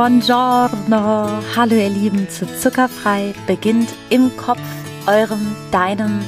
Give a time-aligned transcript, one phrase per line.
[0.00, 1.42] buongiorno.
[1.54, 4.62] Hallo ihr Lieben zu Zuckerfrei beginnt im Kopf,
[5.06, 6.20] eurem, deinem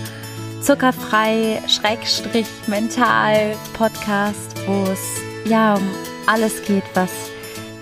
[0.60, 5.00] Zuckerfrei Schrägstrich Mental Podcast, wo es
[5.48, 5.88] ja um
[6.26, 7.10] alles geht, was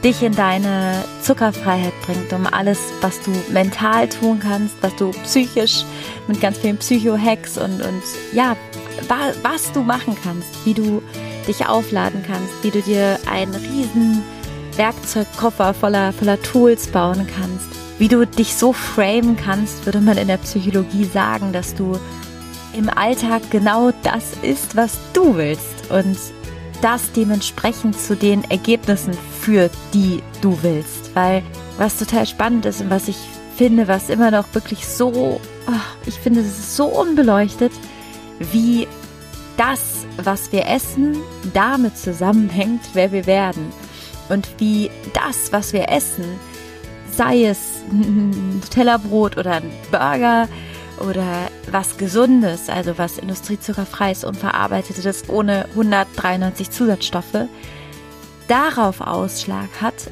[0.05, 5.85] dich in deine Zuckerfreiheit bringt, um alles, was du mental tun kannst, was du psychisch
[6.29, 8.03] mit ganz vielen Psycho-Hacks und, und
[8.33, 8.57] ja,
[9.43, 11.03] was du machen kannst, wie du
[11.49, 14.23] dich aufladen kannst, wie du dir einen riesen
[14.81, 20.29] Werkzeugkoffer voller, voller Tools bauen kannst, wie du dich so framen kannst, würde man in
[20.29, 22.01] der Psychologie sagen, dass du
[22.73, 26.17] im Alltag genau das ist, was du willst und
[26.81, 29.13] das dementsprechend zu den Ergebnissen
[29.43, 31.15] führt, die du willst.
[31.15, 31.43] Weil
[31.77, 33.19] was total spannend ist und was ich
[33.59, 37.73] finde, was immer noch wirklich so, oh, ich finde, es ist so unbeleuchtet,
[38.39, 38.89] wie
[39.59, 41.19] das, was wir essen,
[41.53, 43.71] damit zusammenhängt, wer wir werden.
[44.31, 46.25] Und wie das, was wir essen,
[47.13, 47.59] sei es
[47.91, 50.49] ein Tellerbrot oder ein Burger
[51.01, 57.49] oder was Gesundes, also was industriezuckerfreies, unverarbeitetes, ohne 193 Zusatzstoffe,
[58.49, 60.11] darauf Ausschlag hat,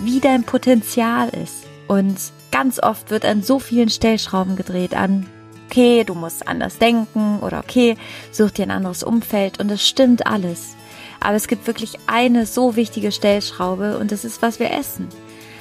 [0.00, 1.64] wie dein Potenzial ist.
[1.86, 2.18] Und
[2.50, 5.26] ganz oft wird an so vielen Stellschrauben gedreht, an
[5.68, 7.96] okay, du musst anders denken oder okay,
[8.32, 10.77] such dir ein anderes Umfeld und es stimmt alles.
[11.20, 15.08] Aber es gibt wirklich eine so wichtige Stellschraube und das ist, was wir essen.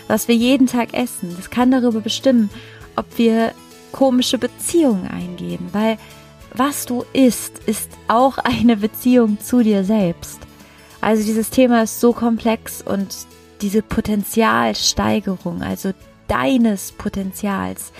[0.07, 1.33] Was wir jeden Tag essen.
[1.35, 2.49] Das kann darüber bestimmen,
[2.95, 3.53] ob wir
[3.91, 5.97] komische Beziehungen eingehen, weil
[6.53, 10.39] was du isst, ist auch eine Beziehung zu dir selbst.
[11.01, 13.15] Also dieses Thema ist so komplex und
[13.61, 15.93] diese Potenzialsteigerung, also
[16.27, 17.91] deines Potenzials,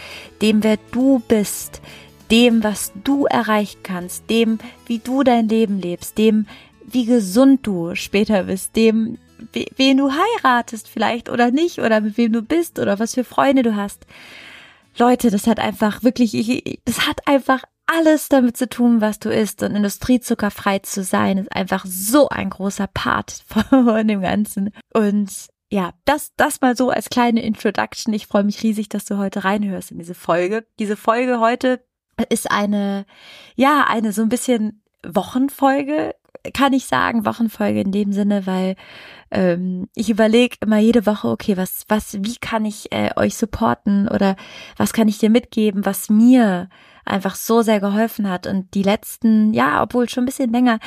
[0.41, 1.81] dem wer du bist,
[2.31, 6.47] dem, was du erreichen kannst, dem, wie du dein Leben lebst, dem,
[6.87, 9.17] wie gesund du später bist, dem,
[9.75, 13.61] wen du heiratest vielleicht oder nicht oder mit wem du bist oder was für Freunde
[13.61, 14.07] du hast.
[14.97, 19.29] Leute, das hat einfach wirklich, ich, das hat einfach alles damit zu tun, was du
[19.29, 19.63] isst.
[19.63, 24.71] Und industriezuckerfrei zu sein, ist einfach so ein großer Part von dem Ganzen.
[24.93, 25.29] Und
[25.69, 28.13] ja, das, das mal so als kleine Introduction.
[28.13, 30.65] Ich freue mich riesig, dass du heute reinhörst in diese Folge.
[30.79, 31.83] Diese Folge heute
[32.29, 33.05] ist eine,
[33.55, 36.15] ja, eine so ein bisschen Wochenfolge,
[36.53, 38.75] kann ich sagen, Wochenfolge in dem Sinne, weil
[39.31, 44.07] ähm, ich überlege immer jede Woche, okay, was, was, wie kann ich äh, euch supporten
[44.07, 44.35] oder
[44.77, 46.69] was kann ich dir mitgeben, was mir
[47.07, 48.47] einfach so sehr geholfen hat.
[48.47, 50.79] Und die letzten, ja, obwohl schon ein bisschen länger,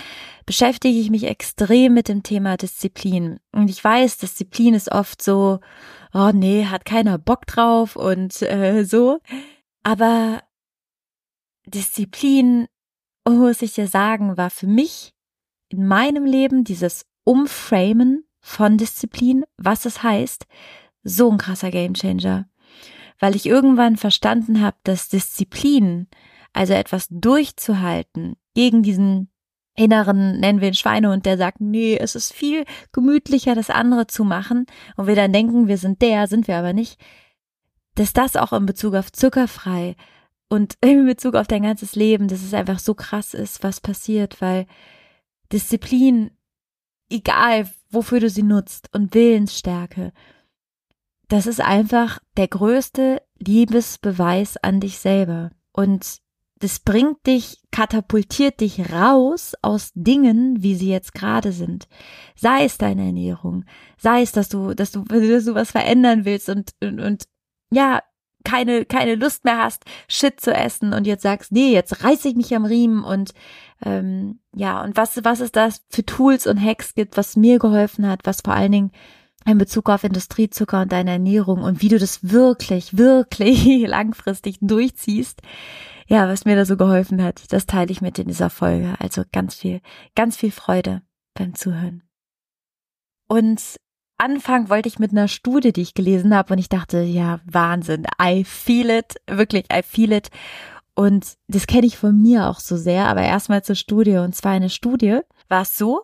[0.46, 3.40] beschäftige ich mich extrem mit dem Thema Disziplin.
[3.52, 5.60] Und ich weiß, Disziplin ist oft so,
[6.12, 9.20] oh nee, hat keiner Bock drauf und äh, so.
[9.82, 10.42] Aber
[11.66, 12.68] Disziplin,
[13.28, 15.14] muss ich dir sagen, war für mich
[15.70, 20.46] in meinem Leben dieses Umframen von Disziplin, was es heißt,
[21.02, 22.48] so ein krasser Gamechanger.
[23.18, 26.08] Weil ich irgendwann verstanden habe, dass Disziplin,
[26.52, 29.30] also etwas durchzuhalten, gegen diesen
[29.76, 34.24] inneren, nennen wir ihn Schweinehund, der sagt, nee, es ist viel gemütlicher, das andere zu
[34.24, 34.66] machen,
[34.96, 37.00] und wir dann denken, wir sind der, sind wir aber nicht,
[37.94, 39.94] dass das auch in Bezug auf zuckerfrei
[40.48, 44.40] und in Bezug auf dein ganzes Leben, dass es einfach so krass ist, was passiert,
[44.40, 44.66] weil
[45.52, 46.30] Disziplin,
[47.10, 50.12] egal wofür du sie nutzt und Willensstärke,
[51.28, 55.50] das ist einfach der größte Liebesbeweis an dich selber.
[55.72, 56.18] Und
[56.58, 61.88] das bringt dich, katapultiert dich raus aus Dingen, wie sie jetzt gerade sind.
[62.36, 63.64] Sei es deine Ernährung,
[63.96, 67.24] sei es, dass du, dass du, dass du was verändern willst und, und, und
[67.70, 68.02] ja,
[68.44, 72.34] keine, keine Lust mehr hast, Shit zu essen und jetzt sagst, nee, jetzt reiß ich
[72.34, 73.32] mich am Riemen und
[73.84, 78.06] ähm, ja, und was, was ist das für Tools und Hacks gibt, was mir geholfen
[78.06, 78.92] hat, was vor allen Dingen
[79.46, 85.40] in Bezug auf Industriezucker und deine Ernährung und wie du das wirklich, wirklich langfristig durchziehst.
[86.06, 88.94] Ja, was mir da so geholfen hat, das teile ich mit in dieser Folge.
[88.98, 89.80] Also ganz viel,
[90.14, 91.02] ganz viel Freude
[91.34, 92.02] beim Zuhören.
[93.28, 93.76] Und
[94.20, 98.06] Anfang wollte ich mit einer Studie, die ich gelesen habe, und ich dachte, ja, Wahnsinn,
[98.22, 100.28] I feel it, wirklich, I feel it.
[100.94, 104.18] Und das kenne ich von mir auch so sehr, aber erstmal zur Studie.
[104.18, 106.02] Und zwar eine Studie war es so,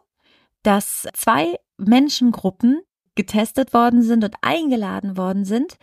[0.62, 2.80] dass zwei Menschengruppen
[3.16, 5.76] getestet worden sind und eingeladen worden sind,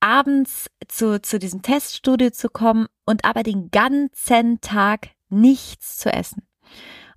[0.00, 6.42] abends zu, zu diesem Teststudie zu kommen und aber den ganzen Tag nichts zu essen.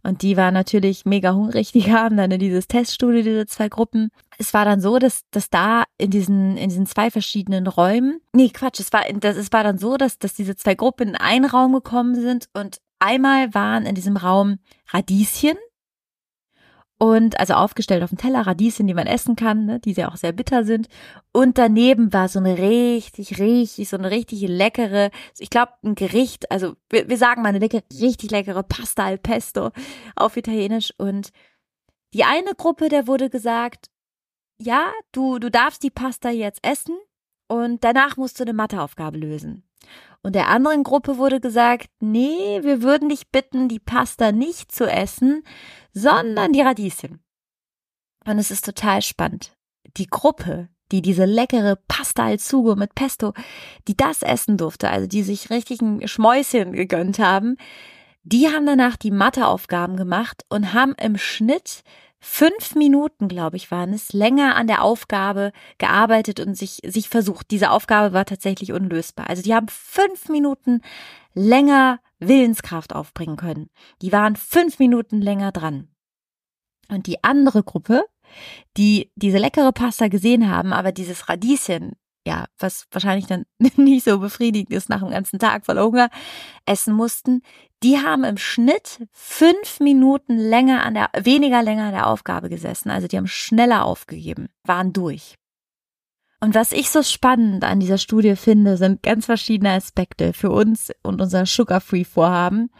[0.03, 1.71] Und die waren natürlich mega hungrig.
[1.71, 4.09] Die haben dann in dieses Teststudio, diese zwei Gruppen.
[4.38, 8.50] Es war dann so, dass, dass da in diesen, in diesen zwei verschiedenen Räumen, nee,
[8.50, 11.45] Quatsch, es war, das, es war dann so, dass, dass diese zwei Gruppen in einen
[11.45, 14.57] Raum gekommen sind und einmal waren in diesem Raum
[14.89, 15.57] Radieschen
[17.01, 20.18] und also aufgestellt auf dem Teller Radieschen, die man essen kann, ne, die ja auch
[20.18, 20.88] sehr bitter sind.
[21.31, 25.09] Und daneben war so eine richtig, richtig, so eine richtig leckere,
[25.39, 29.18] ich glaube ein Gericht, also wir, wir sagen mal eine leckere, richtig leckere Pasta al
[29.18, 29.71] Pesto
[30.15, 30.94] auf Italienisch.
[31.00, 31.31] Und
[32.13, 33.89] die eine Gruppe, der wurde gesagt,
[34.59, 37.00] ja, du, du darfst die Pasta jetzt essen
[37.48, 39.63] und danach musst du eine Matheaufgabe lösen.
[40.23, 44.85] Und der anderen Gruppe wurde gesagt, nee, wir würden dich bitten, die Pasta nicht zu
[44.85, 45.44] essen,
[45.94, 47.23] sondern die Radieschen.
[48.25, 49.56] Und es ist total spannend.
[49.97, 53.33] Die Gruppe, die diese leckere Pasta al Sugo mit Pesto,
[53.88, 57.57] die das essen durfte, also die sich richtigen Schmäuschen gegönnt haben,
[58.24, 61.83] die haben danach die Matheaufgaben gemacht und haben im Schnitt
[62.21, 67.51] fünf Minuten, glaube ich, waren es, länger an der Aufgabe gearbeitet und sich, sich versucht.
[67.51, 69.27] Diese Aufgabe war tatsächlich unlösbar.
[69.27, 70.81] Also die haben fünf Minuten
[71.33, 73.69] länger Willenskraft aufbringen können.
[74.01, 75.88] Die waren fünf Minuten länger dran.
[76.89, 78.06] Und die andere Gruppe,
[78.77, 81.94] die diese leckere Pasta gesehen haben, aber dieses Radieschen,
[82.25, 83.45] ja, was wahrscheinlich dann
[83.75, 86.09] nicht so befriedigend ist nach dem ganzen Tag voller Hunger,
[86.65, 87.41] essen mussten,
[87.83, 92.91] die haben im Schnitt fünf Minuten länger an der, weniger länger an der Aufgabe gesessen.
[92.91, 95.35] Also die haben schneller aufgegeben, waren durch.
[96.39, 100.91] Und was ich so spannend an dieser Studie finde, sind ganz verschiedene Aspekte für uns
[101.03, 102.71] und unser Sugar-Free-Vorhaben.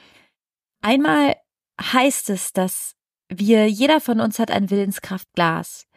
[0.81, 1.35] Einmal
[1.79, 2.95] heißt es, dass
[3.29, 5.87] wir, jeder von uns hat ein Willenskraftglas.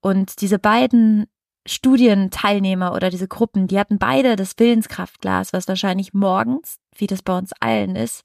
[0.00, 1.26] Und diese beiden
[1.66, 7.36] Studienteilnehmer oder diese Gruppen, die hatten beide das Willenskraftglas, was wahrscheinlich morgens, wie das bei
[7.36, 8.24] uns allen ist,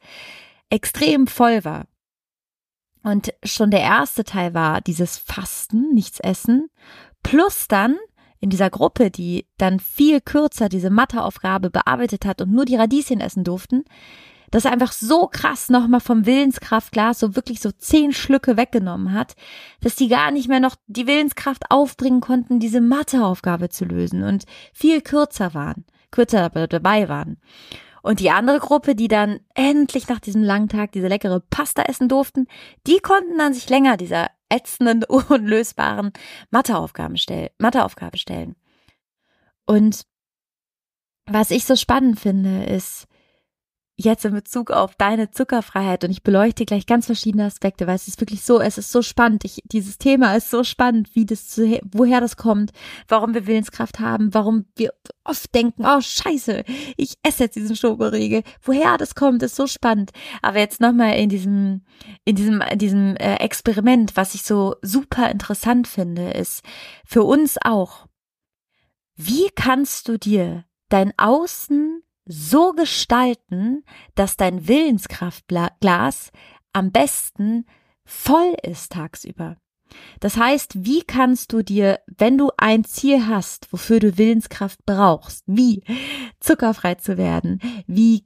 [0.69, 1.85] extrem voll war.
[3.03, 6.69] Und schon der erste Teil war dieses Fasten, nichts essen,
[7.23, 7.97] plus dann
[8.39, 13.19] in dieser Gruppe, die dann viel kürzer diese Matheaufgabe bearbeitet hat und nur die Radieschen
[13.19, 13.85] essen durften,
[14.51, 19.35] das einfach so krass nochmal vom Willenskraftglas so wirklich so zehn Schlücke weggenommen hat,
[19.81, 24.45] dass die gar nicht mehr noch die Willenskraft aufbringen konnten, diese Matheaufgabe zu lösen und
[24.73, 27.37] viel kürzer waren, kürzer dabei waren.
[28.01, 32.07] Und die andere Gruppe, die dann endlich nach diesem langen Tag diese leckere Pasta essen
[32.07, 32.47] durften,
[32.85, 36.13] die konnten dann sich länger dieser ätzenden, unlösbaren
[36.49, 38.55] Matheaufgaben stellen, Matheaufgabe stellen.
[39.65, 40.03] Und
[41.25, 43.07] was ich so spannend finde, ist,
[43.99, 48.07] jetzt in Bezug auf deine Zuckerfreiheit und ich beleuchte gleich ganz verschiedene Aspekte, weil es
[48.07, 49.43] ist wirklich so, es ist so spannend.
[49.43, 52.71] Ich, dieses Thema ist so spannend, wie das, zu, woher das kommt,
[53.07, 56.63] warum wir Willenskraft haben, warum wir oft denken, oh Scheiße,
[56.95, 58.43] ich esse jetzt diesen Schokoriegel.
[58.61, 60.11] Woher das kommt, ist so spannend.
[60.43, 61.81] Aber jetzt nochmal in diesem,
[62.23, 66.63] in diesem, in diesem äh, Experiment, was ich so super interessant finde, ist
[67.03, 68.05] für uns auch,
[69.15, 73.83] wie kannst du dir dein Außen so gestalten,
[74.15, 76.31] dass dein Willenskraftglas
[76.73, 77.65] am besten
[78.05, 79.57] voll ist tagsüber.
[80.19, 85.43] Das heißt, wie kannst du dir, wenn du ein Ziel hast, wofür du Willenskraft brauchst,
[85.47, 85.83] wie
[86.39, 88.25] zuckerfrei zu werden, wie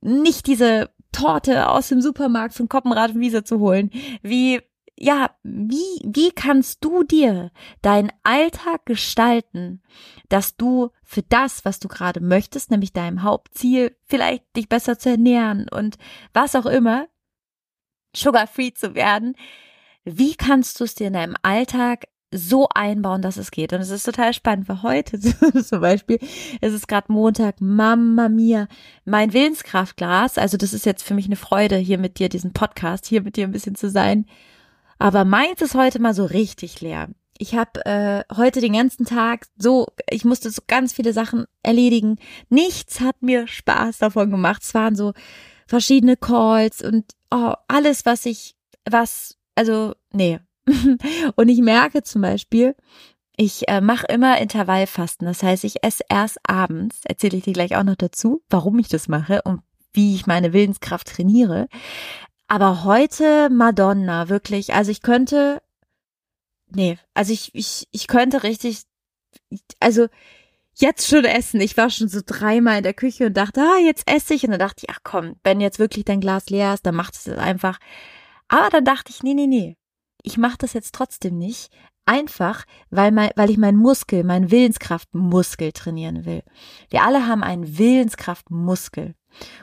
[0.00, 3.90] nicht diese Torte aus dem Supermarkt von Koppenrad und Wiese zu holen,
[4.22, 4.60] wie
[4.96, 7.50] ja, wie, wie kannst du dir
[7.82, 9.82] deinen Alltag gestalten,
[10.28, 15.10] dass du für das, was du gerade möchtest, nämlich deinem Hauptziel, vielleicht dich besser zu
[15.10, 15.96] ernähren und
[16.32, 17.08] was auch immer,
[18.14, 19.34] sugar-free zu werden,
[20.04, 23.72] wie kannst du es dir in deinem Alltag so einbauen, dass es geht.
[23.72, 25.20] Und es ist total spannend, weil heute.
[25.64, 26.18] Zum Beispiel,
[26.60, 28.66] es ist gerade Montag, Mama mia,
[29.04, 33.06] mein Willenskraftglas, also das ist jetzt für mich eine Freude, hier mit dir diesen Podcast,
[33.06, 34.26] hier mit dir ein bisschen zu sein,
[34.98, 37.08] aber meins ist heute mal so richtig leer.
[37.36, 42.16] Ich habe äh, heute den ganzen Tag so, ich musste so ganz viele Sachen erledigen.
[42.48, 44.62] Nichts hat mir Spaß davon gemacht.
[44.62, 45.12] Es waren so
[45.66, 48.54] verschiedene Calls und oh, alles, was ich,
[48.88, 50.38] was, also, nee.
[51.36, 52.76] und ich merke zum Beispiel,
[53.36, 55.26] ich äh, mache immer Intervallfasten.
[55.26, 57.00] Das heißt, ich esse erst abends.
[57.04, 59.60] Erzähle ich dir gleich auch noch dazu, warum ich das mache und
[59.92, 61.68] wie ich meine Willenskraft trainiere.
[62.54, 64.74] Aber heute Madonna, wirklich.
[64.74, 65.60] Also ich könnte,
[66.70, 68.82] nee, also ich, ich, ich könnte richtig,
[69.80, 70.06] also
[70.72, 71.60] jetzt schon essen.
[71.60, 74.44] Ich war schon so dreimal in der Küche und dachte, ah, jetzt esse ich.
[74.44, 77.16] Und dann dachte ich, ach komm, wenn jetzt wirklich dein Glas leer ist, dann macht
[77.16, 77.80] es einfach.
[78.46, 79.76] Aber dann dachte ich, nee, nee, nee.
[80.22, 81.72] Ich mache das jetzt trotzdem nicht.
[82.06, 86.44] Einfach, weil, mein, weil ich meinen Muskel, meinen Willenskraftmuskel trainieren will.
[86.88, 89.16] Wir alle haben einen Willenskraftmuskel.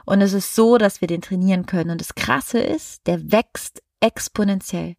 [0.05, 1.91] Und es ist so, dass wir den trainieren können.
[1.91, 4.95] Und das Krasse ist, der wächst exponentiell.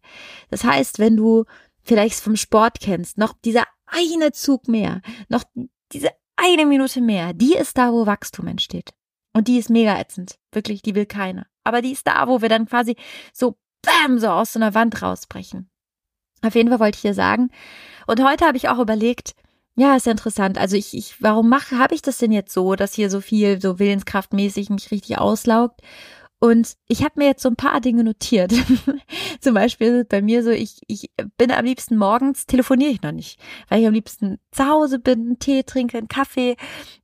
[0.49, 1.45] Das heißt, wenn du
[1.81, 5.43] vielleicht vom Sport kennst, noch dieser eine Zug mehr, noch
[5.91, 8.91] diese eine Minute mehr, die ist da, wo Wachstum entsteht.
[9.33, 10.37] Und die ist mega ätzend.
[10.51, 11.47] Wirklich, die will keiner.
[11.63, 12.95] Aber die ist da, wo wir dann quasi
[13.33, 15.69] so bam, so aus so einer Wand rausbrechen.
[16.41, 17.49] Auf jeden Fall wollte ich dir sagen.
[18.05, 19.33] Und heute habe ich auch überlegt,
[19.75, 20.57] ja, ist interessant.
[20.57, 23.59] Also ich, ich warum mache, habe ich das denn jetzt so, dass hier so viel
[23.59, 25.81] so willenskraftmäßig mich richtig auslaugt?
[26.43, 28.53] Und ich habe mir jetzt so ein paar Dinge notiert.
[29.39, 33.39] Zum Beispiel bei mir so, ich, ich bin am liebsten morgens, telefoniere ich noch nicht,
[33.69, 36.57] weil ich am liebsten zu Hause bin, einen Tee trinke, einen Kaffee,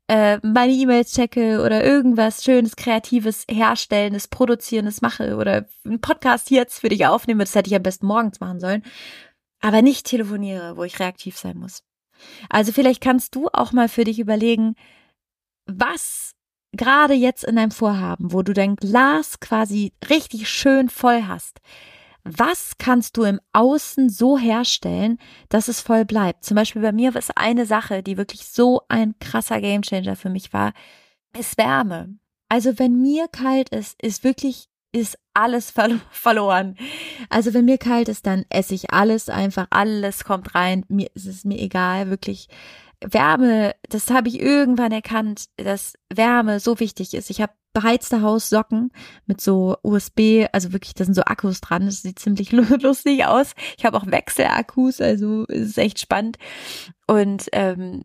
[0.07, 6.79] äh, meine E-Mails checke oder irgendwas Schönes, Kreatives, Herstellendes, Produzierendes mache oder einen Podcast jetzt
[6.81, 7.45] für dich aufnehme.
[7.45, 8.83] Das hätte ich am besten morgens machen sollen.
[9.61, 11.83] Aber nicht telefoniere, wo ich reaktiv sein muss.
[12.49, 14.75] Also vielleicht kannst du auch mal für dich überlegen,
[15.65, 16.35] was
[16.71, 21.59] gerade jetzt in deinem Vorhaben, wo du dein Glas quasi richtig schön voll hast,
[22.23, 26.43] was kannst du im Außen so herstellen, dass es voll bleibt?
[26.43, 30.53] Zum Beispiel bei mir ist eine Sache, die wirklich so ein krasser Gamechanger für mich
[30.53, 30.73] war,
[31.37, 32.17] ist Wärme.
[32.49, 35.73] Also wenn mir kalt ist, ist wirklich ist alles
[36.11, 36.77] verloren.
[37.29, 40.85] Also wenn mir kalt ist, dann esse ich alles einfach, alles kommt rein.
[40.87, 42.47] Mir ist es mir egal, wirklich.
[43.01, 47.29] Wärme, das habe ich irgendwann erkannt, dass Wärme so wichtig ist.
[47.29, 48.91] Ich habe beheizte Haussocken
[49.25, 51.85] mit so USB, also wirklich, da sind so Akkus dran.
[51.85, 53.53] Das sieht ziemlich lustig aus.
[53.77, 56.37] Ich habe auch Wechselakkus, also ist echt spannend.
[57.07, 58.03] Und ähm,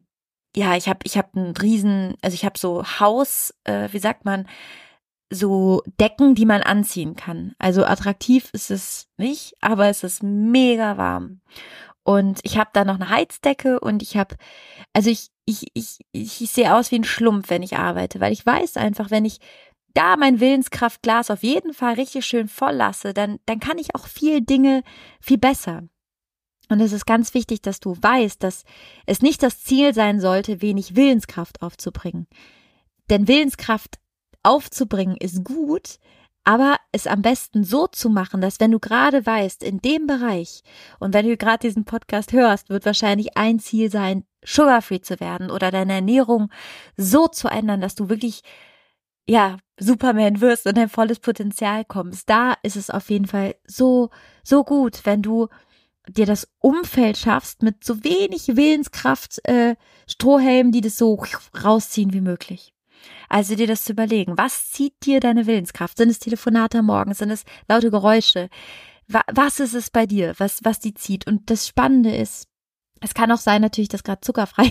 [0.54, 4.24] ja, ich habe ich habe einen riesen, also ich habe so Haus, äh, wie sagt
[4.24, 4.46] man,
[5.34, 7.54] so Decken, die man anziehen kann.
[7.58, 11.40] Also attraktiv ist es nicht, aber es ist mega warm.
[12.02, 14.36] Und ich habe da noch eine Heizdecke und ich habe,
[14.92, 18.44] also ich, ich, ich, ich, sehe aus wie ein Schlumpf, wenn ich arbeite, weil ich
[18.44, 19.38] weiß einfach, wenn ich
[19.94, 24.06] da mein Willenskraftglas auf jeden Fall richtig schön voll lasse, dann, dann kann ich auch
[24.06, 24.82] viel Dinge
[25.20, 25.84] viel besser.
[26.68, 28.64] Und es ist ganz wichtig, dass du weißt, dass
[29.06, 32.26] es nicht das Ziel sein sollte, wenig Willenskraft aufzubringen.
[33.10, 33.98] Denn Willenskraft
[34.44, 35.98] aufzubringen ist gut,
[36.44, 40.62] aber es am besten so zu machen, dass wenn du gerade weißt, in dem Bereich
[40.98, 45.50] und wenn du gerade diesen Podcast hörst, wird wahrscheinlich ein Ziel sein, sugarfree zu werden
[45.50, 46.50] oder deine Ernährung
[46.96, 48.42] so zu ändern, dass du wirklich
[49.26, 52.28] ja, Superman wirst und dein volles Potenzial kommst.
[52.28, 54.10] Da ist es auf jeden Fall so,
[54.42, 55.48] so gut, wenn du
[56.08, 61.22] dir das Umfeld schaffst mit so wenig Willenskraft, äh, Strohhelmen, die das so
[61.64, 62.73] rausziehen wie möglich.
[63.28, 65.96] Also dir das zu überlegen, was zieht dir deine Willenskraft?
[65.96, 67.14] Sind es Telefonate am Morgen?
[67.14, 68.49] Sind es laute Geräusche?
[69.06, 71.26] Was ist es bei dir, was, was die zieht?
[71.26, 72.49] Und das Spannende ist,
[73.00, 74.70] es kann auch sein natürlich, dass gerade zuckerfrei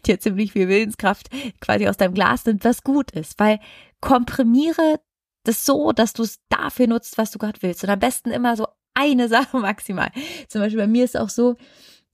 [0.06, 1.28] dir ziemlich viel Willenskraft
[1.60, 3.60] quasi aus deinem Glas nimmt, was gut ist, weil
[4.00, 5.00] komprimiere
[5.44, 7.84] das so, dass du es dafür nutzt, was du gerade willst.
[7.84, 10.10] Und am besten immer so eine Sache maximal.
[10.48, 11.56] Zum Beispiel bei mir ist auch so,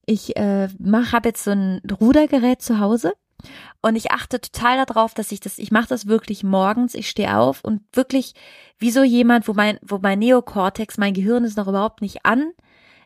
[0.07, 3.15] ich äh, habe jetzt so ein Rudergerät zu Hause
[3.81, 7.37] und ich achte total darauf, dass ich das, ich mache das wirklich morgens, ich stehe
[7.37, 8.35] auf und wirklich
[8.79, 12.53] wie so jemand, wo mein, wo mein Neokortex, mein Gehirn ist noch überhaupt nicht an.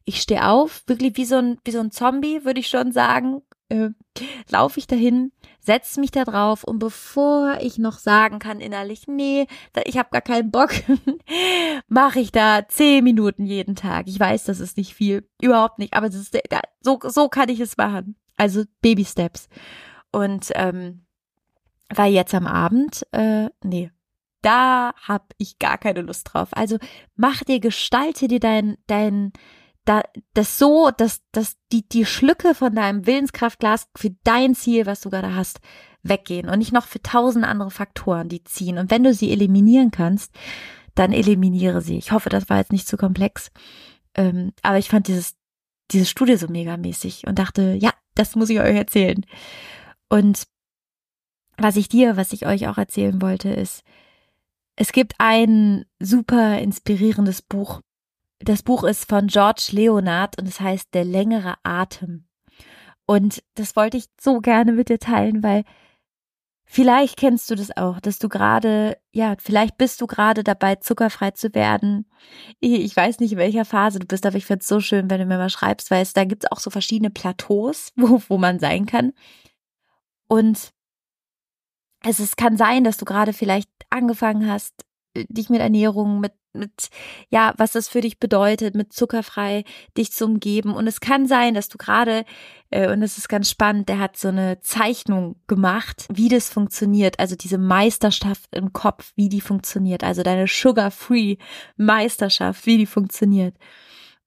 [0.05, 3.43] Ich stehe auf, wirklich wie so ein, wie so ein Zombie, würde ich schon sagen,
[3.69, 3.91] äh,
[4.51, 9.47] laufe ich dahin, setze mich da drauf und bevor ich noch sagen kann innerlich, nee,
[9.85, 10.71] ich habe gar keinen Bock,
[11.89, 14.09] mache ich da zehn Minuten jeden Tag.
[14.09, 16.37] Ich weiß, das ist nicht viel, überhaupt nicht, aber das ist,
[16.81, 18.17] so, so kann ich es machen.
[18.37, 19.49] Also Baby Steps.
[20.13, 21.07] Und ähm,
[21.95, 23.91] weil jetzt am Abend, äh, nee,
[24.43, 26.49] da hab ich gar keine Lust drauf.
[26.53, 26.79] Also
[27.17, 29.33] mach dir, gestalte dir dein, dein,
[29.85, 30.03] da,
[30.35, 35.11] das so, dass, dass die, die Schlücke von deinem Willenskraftglas für dein Ziel, was du
[35.11, 35.61] gerade hast,
[36.03, 38.79] weggehen und nicht noch für tausend andere Faktoren, die ziehen.
[38.79, 40.35] Und wenn du sie eliminieren kannst,
[40.95, 41.97] dann eliminiere sie.
[41.97, 43.51] Ich hoffe, das war jetzt nicht zu komplex.
[44.15, 45.37] Ähm, aber ich fand dieses,
[45.91, 49.25] diese Studie so megamäßig und dachte, ja, das muss ich euch erzählen.
[50.13, 50.43] Und
[51.57, 53.83] was ich dir, was ich euch auch erzählen wollte, ist,
[54.77, 57.81] es gibt ein super inspirierendes Buch.
[58.39, 62.27] Das Buch ist von George Leonard und es heißt Der längere Atem.
[63.07, 65.65] Und das wollte ich so gerne mit dir teilen, weil
[66.67, 71.31] vielleicht kennst du das auch, dass du gerade, ja, vielleicht bist du gerade dabei, zuckerfrei
[71.31, 72.05] zu werden.
[72.61, 75.21] Ich weiß nicht, in welcher Phase du bist, aber ich finde es so schön, wenn
[75.21, 78.37] du mir mal schreibst, weil es da gibt es auch so verschiedene Plateaus, wo, wo
[78.37, 79.15] man sein kann.
[80.33, 80.73] Und
[82.03, 84.73] es ist, kann sein, dass du gerade vielleicht angefangen hast,
[85.13, 86.89] äh, dich mit Ernährung, mit, mit,
[87.29, 90.73] ja, was das für dich bedeutet, mit zuckerfrei dich zu umgeben.
[90.75, 92.25] Und es kann sein, dass du gerade,
[92.71, 97.19] äh, und es ist ganz spannend, der hat so eine Zeichnung gemacht, wie das funktioniert.
[97.19, 100.03] Also diese Meisterschaft im Kopf, wie die funktioniert.
[100.03, 101.37] Also deine Sugar-Free
[101.77, 103.55] Meisterschaft, wie die funktioniert.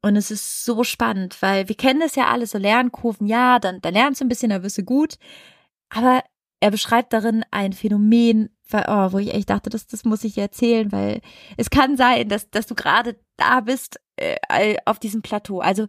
[0.04, 3.82] Und es ist so spannend, weil wir kennen das ja alle, so Lernkurven, ja, dann,
[3.82, 5.18] dann lernst du ein bisschen, dann wirst du gut.
[5.90, 6.24] Aber
[6.60, 10.44] er beschreibt darin ein Phänomen, oh, wo ich echt dachte, das, das muss ich dir
[10.44, 11.22] erzählen, weil
[11.58, 15.60] es kann sein, dass, dass du gerade da bist äh, auf diesem Plateau.
[15.60, 15.88] Also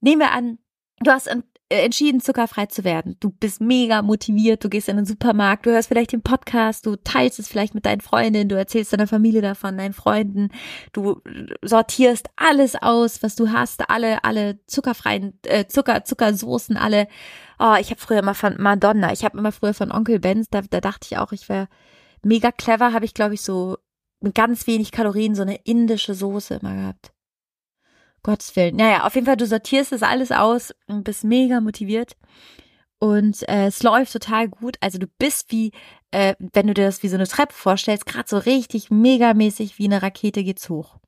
[0.00, 0.58] nehmen wir an,
[1.00, 1.28] du hast
[1.70, 3.16] entschieden, zuckerfrei zu werden.
[3.20, 6.96] Du bist mega motiviert, du gehst in den Supermarkt, du hörst vielleicht den Podcast, du
[6.96, 10.48] teilst es vielleicht mit deinen Freundinnen, du erzählst deiner Familie davon, deinen Freunden,
[10.92, 11.20] du
[11.62, 17.06] sortierst alles aus, was du hast, alle, alle zuckerfreien, äh, Zucker, Zuckersoßen, alle.
[17.58, 20.62] Oh, ich habe früher immer von Madonna, ich habe immer früher von Onkel Benz, da,
[20.62, 21.68] da dachte ich auch, ich wäre
[22.22, 23.76] mega clever, habe ich, glaube ich, so
[24.20, 27.12] mit ganz wenig Kalorien so eine indische Soße immer gehabt.
[28.22, 28.76] Gottes Willen.
[28.76, 32.16] Naja, auf jeden Fall, du sortierst das alles aus und bist mega motiviert.
[32.98, 34.76] Und äh, es läuft total gut.
[34.80, 35.72] Also du bist wie,
[36.10, 39.86] äh, wenn du dir das wie so eine Treppe vorstellst, gerade so richtig megamäßig wie
[39.86, 40.98] eine Rakete geht's hoch.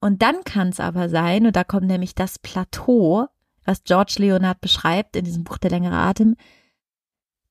[0.00, 3.26] Und dann kann es aber sein, und da kommt nämlich das Plateau,
[3.64, 6.36] was George Leonard beschreibt in diesem Buch Der längere Atem.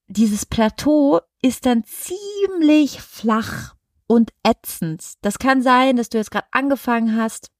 [0.06, 3.74] Dieses Plateau ist dann ziemlich flach
[4.06, 5.14] und ätzend.
[5.22, 7.50] Das kann sein, dass du jetzt gerade angefangen hast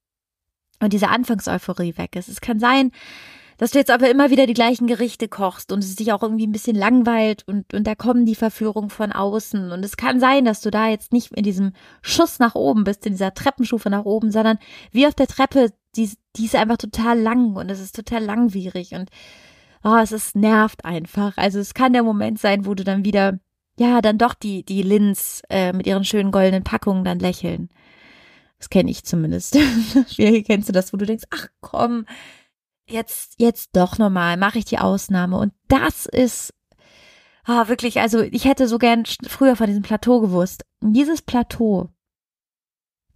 [0.81, 2.29] und diese Anfangseuphorie weg ist.
[2.29, 2.93] Es kann sein,
[3.61, 6.47] dass du jetzt aber immer wieder die gleichen Gerichte kochst und es dich auch irgendwie
[6.47, 9.71] ein bisschen langweilt und, und da kommen die Verführungen von außen.
[9.71, 13.05] Und es kann sein, dass du da jetzt nicht in diesem Schuss nach oben bist,
[13.05, 14.59] in dieser Treppenstufe nach oben, sondern
[14.93, 18.93] wie auf der Treppe, die, die ist einfach total lang und es ist total langwierig
[18.93, 19.11] und
[19.85, 21.37] oh, es ist nervt einfach.
[21.37, 23.41] Also es kann der Moment sein, wo du dann wieder,
[23.79, 27.69] ja, dann doch die, die Lins äh, mit ihren schönen goldenen Packungen dann lächeln.
[28.61, 29.55] Das kenne ich zumindest.
[30.17, 32.07] Wie kennst du das, wo du denkst, ach komm,
[32.89, 35.39] jetzt, jetzt doch nochmal, mache ich die Ausnahme.
[35.39, 36.55] Und das ist
[37.45, 40.65] ah, wirklich, also ich hätte so gern früher von diesem Plateau gewusst.
[40.81, 41.89] Und dieses Plateau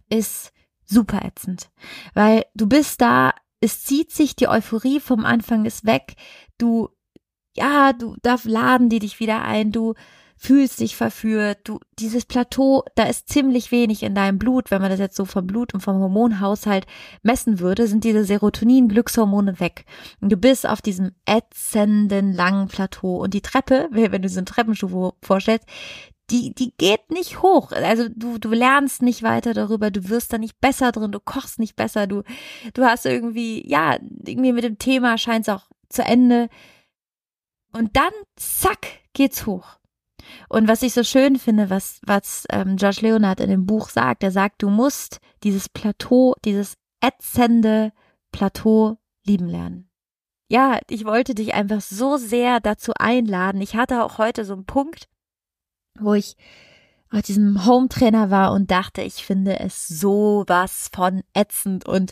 [0.09, 0.51] ist
[0.85, 1.71] super ätzend,
[2.13, 6.15] weil du bist da, es zieht sich, die Euphorie vom Anfang ist weg,
[6.57, 6.89] du,
[7.55, 9.95] ja, du, da laden die dich wieder ein, du
[10.37, 14.91] fühlst dich verführt, du, dieses Plateau, da ist ziemlich wenig in deinem Blut, wenn man
[14.91, 16.85] das jetzt so vom Blut und vom Hormonhaushalt
[17.23, 19.85] messen würde, sind diese Serotonin-Glückshormone weg.
[20.19, 24.45] Und du bist auf diesem ätzenden langen Plateau und die Treppe, wenn du so eine
[24.45, 25.65] Treppenstufe vorstellst,
[26.31, 27.71] die, die geht nicht hoch.
[27.71, 31.59] Also du, du lernst nicht weiter darüber, du wirst da nicht besser drin, du kochst
[31.59, 32.23] nicht besser, du,
[32.73, 36.49] du hast irgendwie, ja, irgendwie mit dem Thema scheint es auch zu Ende.
[37.73, 39.77] Und dann, zack, geht's hoch.
[40.49, 44.23] Und was ich so schön finde, was, was ähm, George Leonard in dem Buch sagt,
[44.23, 47.91] er sagt, du musst dieses Plateau, dieses ätzende
[48.31, 49.89] Plateau lieben lernen.
[50.47, 53.61] Ja, ich wollte dich einfach so sehr dazu einladen.
[53.61, 55.07] Ich hatte auch heute so einen Punkt,
[55.99, 56.35] wo ich
[57.09, 62.11] auf diesem Home-Trainer war und dachte, ich finde es so was von ätzend und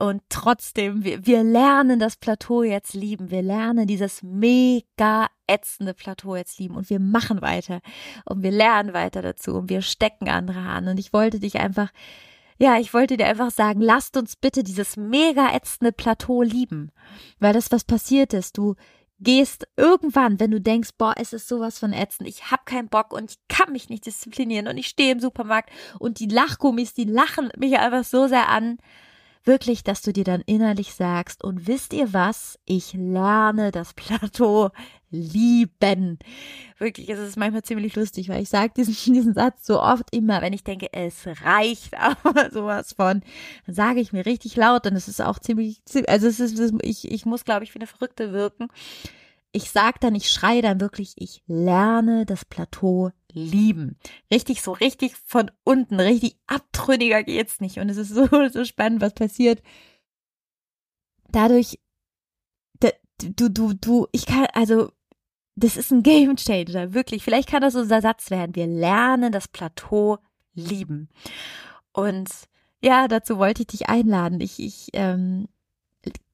[0.00, 3.30] und trotzdem, wir, wir lernen das Plateau jetzt lieben.
[3.30, 7.82] Wir lernen dieses mega ätzende Plateau jetzt lieben und wir machen weiter
[8.24, 10.88] und wir lernen weiter dazu und wir stecken andere an.
[10.88, 11.90] Und ich wollte dich einfach,
[12.58, 16.92] ja, ich wollte dir einfach sagen, lasst uns bitte dieses mega ätzende Plateau lieben.
[17.38, 18.76] Weil das, was passiert ist, du
[19.18, 23.12] gehst irgendwann, wenn du denkst, boah, es ist sowas von ätzend, ich hab keinen Bock
[23.12, 27.04] und ich kann mich nicht disziplinieren und ich stehe im Supermarkt und die Lachgummis, die
[27.04, 28.78] lachen mich einfach so sehr an
[29.44, 32.58] wirklich, dass du dir dann innerlich sagst, und wisst ihr was?
[32.64, 34.70] Ich lerne das Plateau
[35.10, 36.18] lieben.
[36.78, 40.40] Wirklich, es ist manchmal ziemlich lustig, weil ich sage diesen, diesen Satz so oft immer,
[40.42, 43.22] wenn ich denke, es reicht aber sowas von,
[43.66, 47.10] dann sage ich mir richtig laut und es ist auch ziemlich, also es ist, ich,
[47.10, 48.68] ich muss, glaube ich, wie eine Verrückte wirken.
[49.52, 53.98] Ich sage dann, ich schreie dann wirklich, ich lerne das Plateau lieben.
[54.32, 57.78] Richtig so, richtig von unten, richtig abtrünniger geht's nicht.
[57.78, 59.62] Und es ist so, so spannend, was passiert.
[61.30, 61.78] Dadurch,
[63.22, 64.90] du, du, du, ich kann, also,
[65.56, 67.22] das ist ein Game Changer, wirklich.
[67.22, 68.54] Vielleicht kann das unser Satz werden.
[68.54, 70.18] Wir lernen das Plateau
[70.54, 71.08] lieben.
[71.92, 72.28] Und
[72.82, 74.40] ja, dazu wollte ich dich einladen.
[74.40, 75.48] Ich, ich, ähm,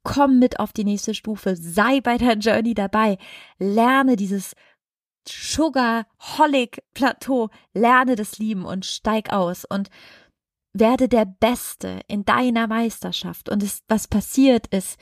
[0.06, 3.18] komm mit auf die nächste Stufe, sei bei der Journey dabei,
[3.58, 4.54] lerne dieses
[5.28, 9.88] Sugar-Holic-Plateau, lerne das Lieben und steig aus und
[10.72, 13.48] werde der Beste in deiner Meisterschaft.
[13.48, 14.98] Und es, was passiert ist,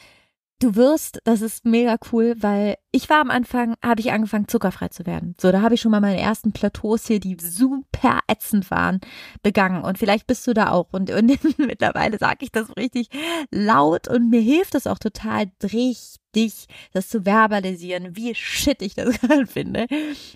[0.61, 4.89] du wirst, das ist mega cool, weil ich war am Anfang, habe ich angefangen zuckerfrei
[4.89, 5.35] zu werden.
[5.41, 9.01] So, da habe ich schon mal meine ersten Plateaus hier, die super ätzend waren,
[9.43, 9.83] begangen.
[9.83, 10.93] Und vielleicht bist du da auch.
[10.93, 13.09] Und, und mittlerweile sage ich das richtig
[13.51, 19.21] laut und mir hilft es auch total richtig, das zu verbalisieren, wie shit ich das
[19.21, 19.87] gerade finde.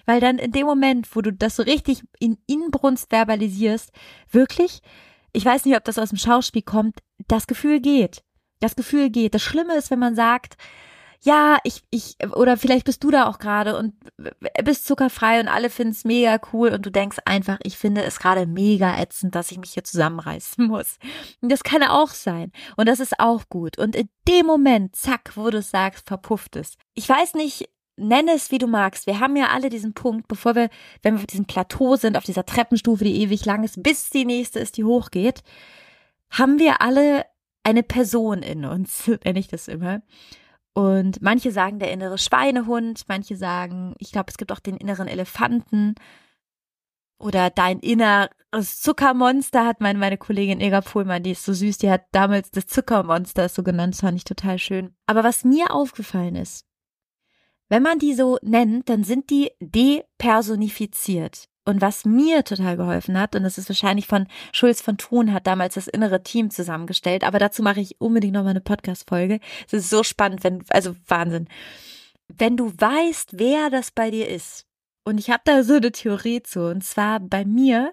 [0.05, 3.93] Weil dann in dem Moment, wo du das so richtig in Inbrunst verbalisierst,
[4.31, 4.83] wirklich,
[5.33, 8.23] ich weiß nicht, ob das aus dem Schauspiel kommt, das Gefühl geht
[8.61, 9.35] das Gefühl geht.
[9.35, 10.57] Das Schlimme ist, wenn man sagt,
[11.21, 13.95] ja, ich, ich, oder vielleicht bist du da auch gerade und
[14.65, 18.21] bist zuckerfrei und alle finden es mega cool und du denkst einfach, ich finde es
[18.21, 20.99] gerade mega ätzend, dass ich mich hier zusammenreißen muss.
[21.41, 22.53] Und das kann auch sein.
[22.77, 23.79] Und das ist auch gut.
[23.79, 26.77] Und in dem Moment, zack, wo du es sagst, verpufft es.
[26.95, 29.07] Ich weiß nicht, nenne es wie du magst.
[29.07, 30.71] Wir haben ja alle diesen Punkt, bevor wir,
[31.03, 34.25] wenn wir auf diesem Plateau sind, auf dieser Treppenstufe, die ewig lang ist, bis die
[34.25, 35.43] nächste ist, die hochgeht,
[36.31, 37.25] haben wir alle
[37.69, 40.03] eine Person in uns, nenne ich das immer.
[40.73, 45.09] Und manche sagen der innere Schweinehund, manche sagen, ich glaube, es gibt auch den inneren
[45.09, 45.95] Elefanten
[47.19, 51.91] oder dein inneres Zuckermonster, hat meine, meine Kollegin Ega Pohlmann, die ist so süß, die
[51.91, 54.95] hat damals das Zuckermonster so genannt, das fand ich total schön.
[55.07, 56.65] Aber was mir aufgefallen ist,
[57.69, 61.48] wenn man die so nennt, dann sind die depersonifiziert.
[61.69, 65.47] Und was mir total geholfen hat, und das ist wahrscheinlich von Schulz von Thun, hat
[65.47, 69.39] damals das innere Team zusammengestellt, aber dazu mache ich unbedingt nochmal eine Podcast-Folge.
[69.67, 71.47] Es ist so spannend, wenn, also Wahnsinn.
[72.27, 74.65] Wenn du weißt, wer das bei dir ist,
[75.05, 77.93] und ich habe da so eine Theorie zu, und zwar bei mir,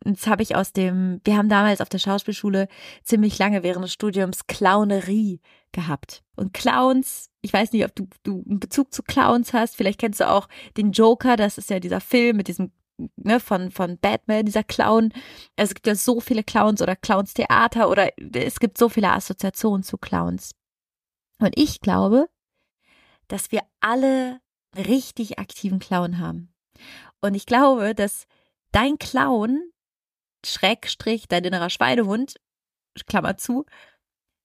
[0.00, 2.68] das habe ich aus dem, wir haben damals auf der Schauspielschule
[3.04, 5.40] ziemlich lange während des Studiums Clownerie
[5.72, 6.22] gehabt.
[6.36, 10.20] Und Clowns, ich weiß nicht, ob du, du einen Bezug zu Clowns hast, vielleicht kennst
[10.20, 12.70] du auch den Joker, das ist ja dieser Film mit diesem
[13.16, 15.12] ne, von, von Batman, dieser Clown.
[15.56, 19.98] Es gibt ja so viele Clowns oder Clowns-Theater oder es gibt so viele Assoziationen zu
[19.98, 20.54] Clowns.
[21.38, 22.28] Und ich glaube,
[23.28, 24.40] dass wir alle
[24.76, 26.52] richtig aktiven Clown haben.
[27.20, 28.26] Und ich glaube, dass
[28.72, 29.70] dein Clown,
[30.44, 32.36] Schrägstrich, dein innerer Schweinehund,
[33.06, 33.64] Klammer zu,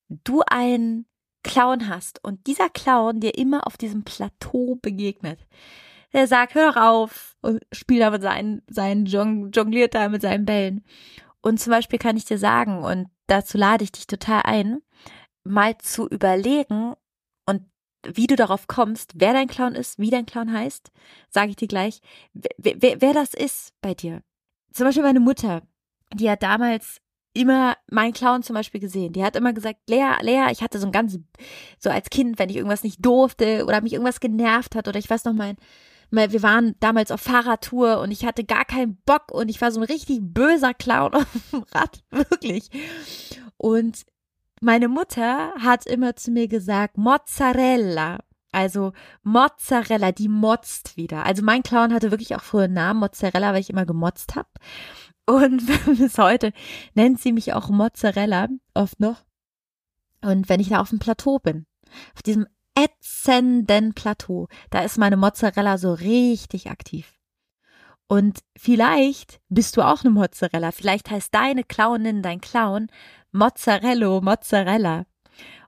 [0.08, 1.06] du ein
[1.44, 5.46] Clown hast und dieser Clown dir immer auf diesem Plateau begegnet
[6.14, 10.22] der sagt, hör doch auf und spielt da mit seinen, seinen Jong jongliert da mit
[10.22, 10.84] seinen Bällen.
[11.42, 14.82] Und zum Beispiel kann ich dir sagen, und dazu lade ich dich total ein,
[15.44, 16.94] mal zu überlegen
[17.46, 17.64] und
[18.06, 20.92] wie du darauf kommst, wer dein Clown ist, wie dein Clown heißt,
[21.30, 22.02] sage ich dir gleich,
[22.34, 24.22] wer, wer, wer das ist bei dir.
[24.74, 25.62] Zum Beispiel meine Mutter,
[26.14, 27.02] die hat damals
[27.34, 29.14] immer meinen Clown zum Beispiel gesehen.
[29.14, 31.18] Die hat immer gesagt, Lea, Lea, ich hatte so ein ganz,
[31.78, 35.10] so als Kind, wenn ich irgendwas nicht durfte oder mich irgendwas genervt hat oder ich
[35.10, 35.56] weiß noch, mein,
[36.12, 39.80] wir waren damals auf Fahrradtour und ich hatte gar keinen Bock und ich war so
[39.80, 42.70] ein richtig böser Clown auf dem Rad, wirklich.
[43.58, 44.06] Und
[44.62, 48.20] meine Mutter hat immer zu mir gesagt, Mozzarella.
[48.52, 51.26] Also Mozzarella, die motzt wieder.
[51.26, 54.50] Also mein Clown hatte wirklich auch früher einen Namen, Mozzarella, weil ich immer gemotzt habe.
[55.26, 55.64] Und
[55.98, 56.52] bis heute
[56.96, 59.24] nennt sie mich auch Mozzarella, oft noch.
[60.22, 61.66] Und wenn ich da auf dem Plateau bin,
[62.16, 62.48] auf diesem
[62.84, 64.48] ätzenden Plateau.
[64.70, 67.14] Da ist meine Mozzarella so richtig aktiv.
[68.08, 70.72] Und vielleicht bist du auch eine Mozzarella.
[70.72, 72.88] Vielleicht heißt deine Clownin, dein Clown
[73.32, 75.06] Mozzarello, Mozzarella.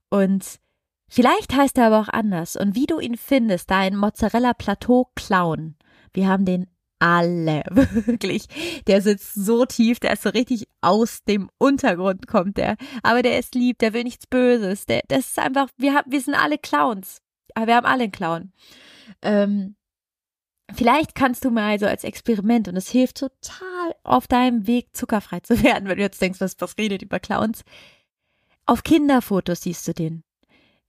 [0.10, 0.60] Und
[1.08, 2.56] vielleicht heißt er aber auch anders.
[2.56, 5.76] Und wie du ihn findest, dein Mozzarella Plateau Clown.
[6.14, 6.68] Wir haben den
[7.02, 8.46] alle, wirklich.
[8.86, 12.78] Der sitzt so tief, der ist so richtig aus dem Untergrund kommt der.
[13.02, 14.86] Aber der ist lieb, der will nichts Böses.
[14.86, 17.22] Der, das ist einfach, wir haben, wir sind alle Clowns.
[17.56, 18.54] Aber wir haben alle einen Clown.
[19.24, 19.76] Ähm,
[20.74, 25.40] vielleicht kannst du mal so als Experiment und es hilft total auf deinem Weg zuckerfrei
[25.40, 27.64] zu werden, wenn du jetzt denkst, was, was redet über Clowns.
[28.68, 30.24] Auf Kinderfotos siehst du den.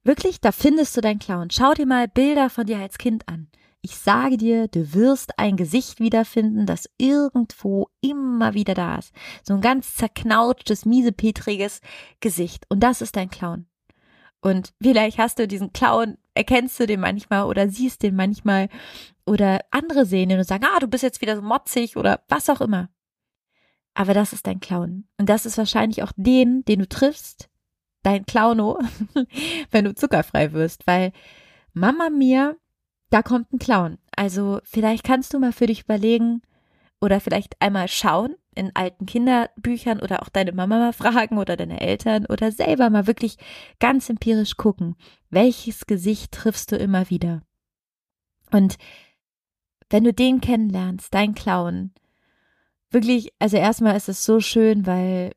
[0.05, 1.51] Wirklich, da findest du deinen Clown.
[1.51, 3.49] Schau dir mal Bilder von dir als Kind an.
[3.85, 9.13] Ich sage dir, du wirst ein Gesicht wiederfinden, das irgendwo immer wieder da ist.
[9.43, 11.81] So ein ganz zerknautschtes, miesepetriges
[12.21, 12.65] Gesicht.
[12.69, 13.67] Und das ist dein Clown.
[14.41, 18.69] Und vielleicht hast du diesen Clown, erkennst du den manchmal oder siehst den manchmal
[19.27, 22.49] oder andere sehen den und sagen, ah, du bist jetzt wieder so motzig oder was
[22.51, 22.89] auch immer.
[23.95, 25.09] Aber das ist dein Clown.
[25.19, 27.51] Und das ist wahrscheinlich auch den, den du triffst,
[28.03, 28.79] dein Clowno,
[29.71, 31.13] wenn du zuckerfrei wirst, weil
[31.73, 32.57] Mama mir
[33.13, 33.99] da kommt ein Clown.
[34.17, 36.41] Also vielleicht kannst du mal für dich überlegen
[37.01, 41.81] oder vielleicht einmal schauen in alten Kinderbüchern oder auch deine Mama mal fragen oder deine
[41.81, 43.37] Eltern oder selber mal wirklich
[43.81, 44.97] ganz empirisch gucken,
[45.29, 47.43] welches Gesicht triffst du immer wieder.
[48.51, 48.77] Und
[49.91, 51.93] wenn du den kennenlernst, dein Clown,
[52.91, 55.33] wirklich, also erstmal ist es so schön, weil,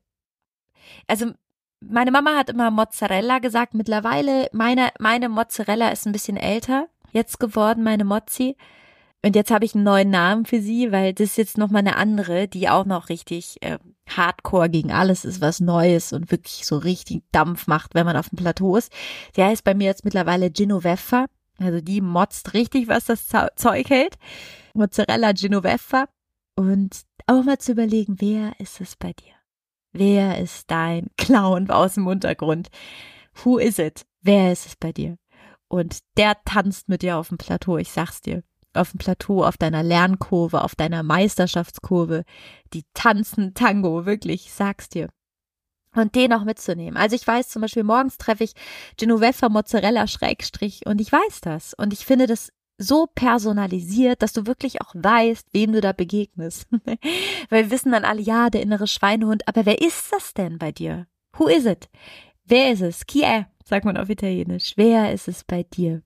[1.06, 1.32] also
[1.80, 3.74] meine Mama hat immer Mozzarella gesagt.
[3.74, 8.56] Mittlerweile, meine, meine Mozzarella ist ein bisschen älter jetzt geworden, meine Mozzi.
[9.24, 11.96] Und jetzt habe ich einen neuen Namen für sie, weil das ist jetzt nochmal eine
[11.96, 16.78] andere, die auch noch richtig äh, hardcore gegen alles ist, was Neues und wirklich so
[16.78, 18.92] richtig Dampf macht, wenn man auf dem Plateau ist.
[19.34, 21.26] Die heißt bei mir jetzt mittlerweile Genoveffa.
[21.58, 23.26] Also die motzt richtig, was das
[23.56, 24.16] Zeug hält.
[24.74, 26.06] Mozzarella Genoveffa.
[26.54, 29.32] Und auch mal zu überlegen, wer ist es bei dir?
[29.92, 32.68] Wer ist dein Clown aus dem Untergrund?
[33.42, 34.06] Who is it?
[34.20, 35.16] Wer ist es bei dir?
[35.68, 38.42] Und der tanzt mit dir auf dem Plateau, ich sag's dir.
[38.72, 42.24] Auf dem Plateau, auf deiner Lernkurve, auf deiner Meisterschaftskurve.
[42.72, 45.08] Die tanzen Tango, wirklich, ich sag's dir
[45.96, 46.96] und den auch mitzunehmen.
[46.96, 48.52] Also ich weiß zum Beispiel, morgens treffe ich
[48.96, 51.74] Genoveva Mozzarella Schrägstrich und ich weiß das.
[51.74, 56.66] Und ich finde das so personalisiert, dass du wirklich auch weißt, wem du da begegnest.
[57.50, 60.72] Weil wir wissen dann alle, ja, der innere Schweinehund, aber wer ist das denn bei
[60.72, 61.06] dir?
[61.38, 61.88] Who is it?
[62.46, 63.06] Wer ist es?
[63.06, 64.74] Chi è, sagt man auf Italienisch.
[64.76, 66.02] Wer ist es bei dir?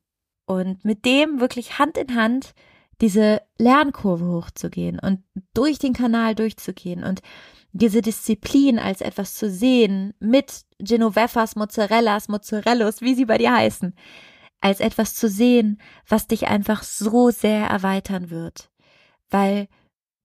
[0.47, 2.55] Und mit dem wirklich Hand in Hand
[3.01, 5.23] diese Lernkurve hochzugehen und
[5.55, 7.21] durch den Kanal durchzugehen und
[7.73, 13.95] diese Disziplin als etwas zu sehen mit Genovefas, Mozzarellas, Mozzarellos, wie sie bei dir heißen,
[14.61, 18.71] als etwas zu sehen, was dich einfach so sehr erweitern wird.
[19.31, 19.69] Weil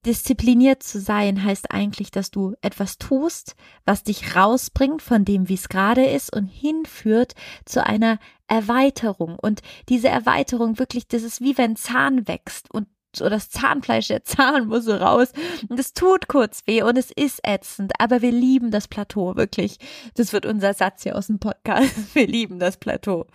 [0.06, 5.54] diszipliniert zu sein heißt eigentlich, dass du etwas tust, was dich rausbringt von dem, wie
[5.54, 9.36] es gerade ist und hinführt zu einer Erweiterung.
[9.38, 14.24] Und diese Erweiterung wirklich, das ist wie wenn Zahn wächst und so das Zahnfleisch, der
[14.24, 15.32] Zahn muss so raus.
[15.68, 19.78] Und es tut kurz weh und es ist ätzend, aber wir lieben das Plateau, wirklich.
[20.14, 21.92] Das wird unser Satz hier aus dem Podcast.
[22.14, 23.26] Wir lieben das Plateau.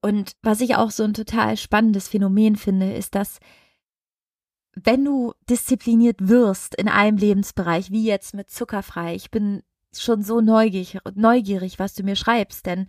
[0.00, 3.40] Und was ich auch so ein total spannendes Phänomen finde, ist, dass
[4.76, 9.62] wenn du diszipliniert wirst in einem Lebensbereich, wie jetzt mit zuckerfrei, ich bin
[9.96, 12.86] schon so neugierig, neugierig, was du mir schreibst, denn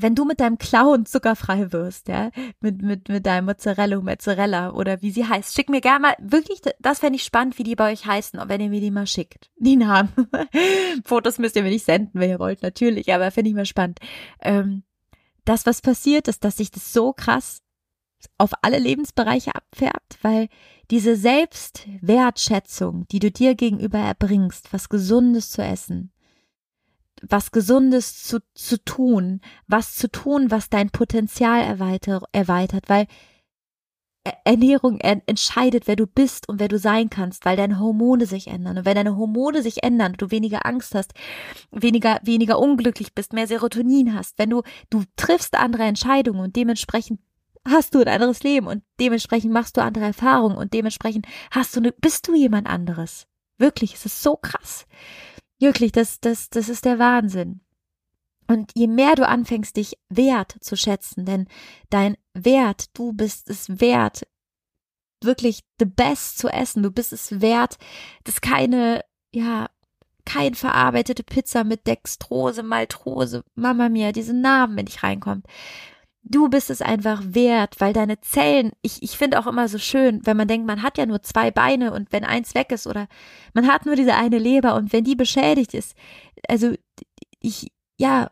[0.00, 2.30] wenn du mit deinem Clown zuckerfrei wirst, ja,
[2.60, 6.60] mit, mit, mit deinem Mozzarella, Mozzarella oder wie sie heißt, schick mir gerne mal, wirklich,
[6.78, 9.50] das fände ich spannend, wie die bei euch heißen, wenn ihr mir die mal schickt.
[9.56, 10.12] Die Namen.
[11.04, 13.98] Fotos müsst ihr mir nicht senden, wenn ihr wollt, natürlich, aber finde ich mal spannend.
[14.40, 14.84] Ähm,
[15.44, 17.62] das, was passiert ist, dass sich das so krass
[18.36, 20.48] auf alle Lebensbereiche abfärbt, weil
[20.90, 26.12] diese Selbstwertschätzung, die du dir gegenüber erbringst, was Gesundes zu essen,
[27.22, 33.06] was Gesundes zu, zu tun, was zu tun, was dein Potenzial erweiter, erweitert, weil
[34.44, 38.78] Ernährung entscheidet, wer du bist und wer du sein kannst, weil deine Hormone sich ändern.
[38.78, 41.12] Und wenn deine Hormone sich ändern, du weniger Angst hast,
[41.70, 47.20] weniger, weniger unglücklich bist, mehr Serotonin hast, wenn du, du triffst andere Entscheidungen und dementsprechend
[47.70, 51.80] hast du ein anderes Leben und dementsprechend machst du andere Erfahrungen und dementsprechend hast du,
[51.92, 53.26] bist du jemand anderes.
[53.58, 54.86] Wirklich, es ist so krass.
[55.58, 57.60] Wirklich, das, das, das ist der Wahnsinn.
[58.46, 61.48] Und je mehr du anfängst, dich wert zu schätzen, denn
[61.90, 64.22] dein Wert, du bist es wert,
[65.22, 66.82] wirklich the best zu essen.
[66.82, 67.76] Du bist es wert,
[68.24, 69.04] dass keine,
[69.34, 69.68] ja,
[70.24, 75.46] kein verarbeitete Pizza mit Dextrose, Maltrose, Mama mia, diese Namen, wenn ich reinkommt.
[76.22, 80.20] Du bist es einfach wert, weil deine Zellen, ich, ich finde auch immer so schön,
[80.24, 83.08] wenn man denkt, man hat ja nur zwei Beine und wenn eins weg ist oder
[83.54, 85.96] man hat nur diese eine Leber und wenn die beschädigt ist,
[86.48, 86.74] also
[87.40, 88.30] ich, ja,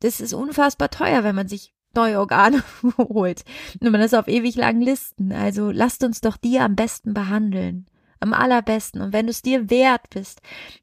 [0.00, 2.62] das ist unfassbar teuer, wenn man sich neue Organe
[2.98, 3.44] holt.
[3.80, 5.32] Und man ist auf ewig langen Listen.
[5.32, 7.86] Also lasst uns doch die am besten behandeln
[8.20, 9.00] am allerbesten.
[9.00, 10.40] Und wenn du es dir wert bist,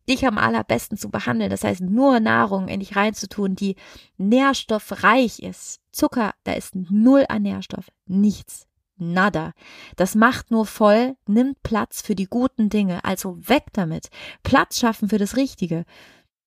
[0.07, 3.75] dich am allerbesten zu behandeln, das heißt nur Nahrung in dich reinzutun, die
[4.17, 5.79] nährstoffreich ist.
[5.91, 8.67] Zucker, da ist null an Nährstoff, nichts.
[8.97, 9.51] Nada.
[9.97, 14.07] Das macht nur voll, nimmt Platz für die guten Dinge, also weg damit.
[14.43, 15.83] Platz schaffen für das Richtige.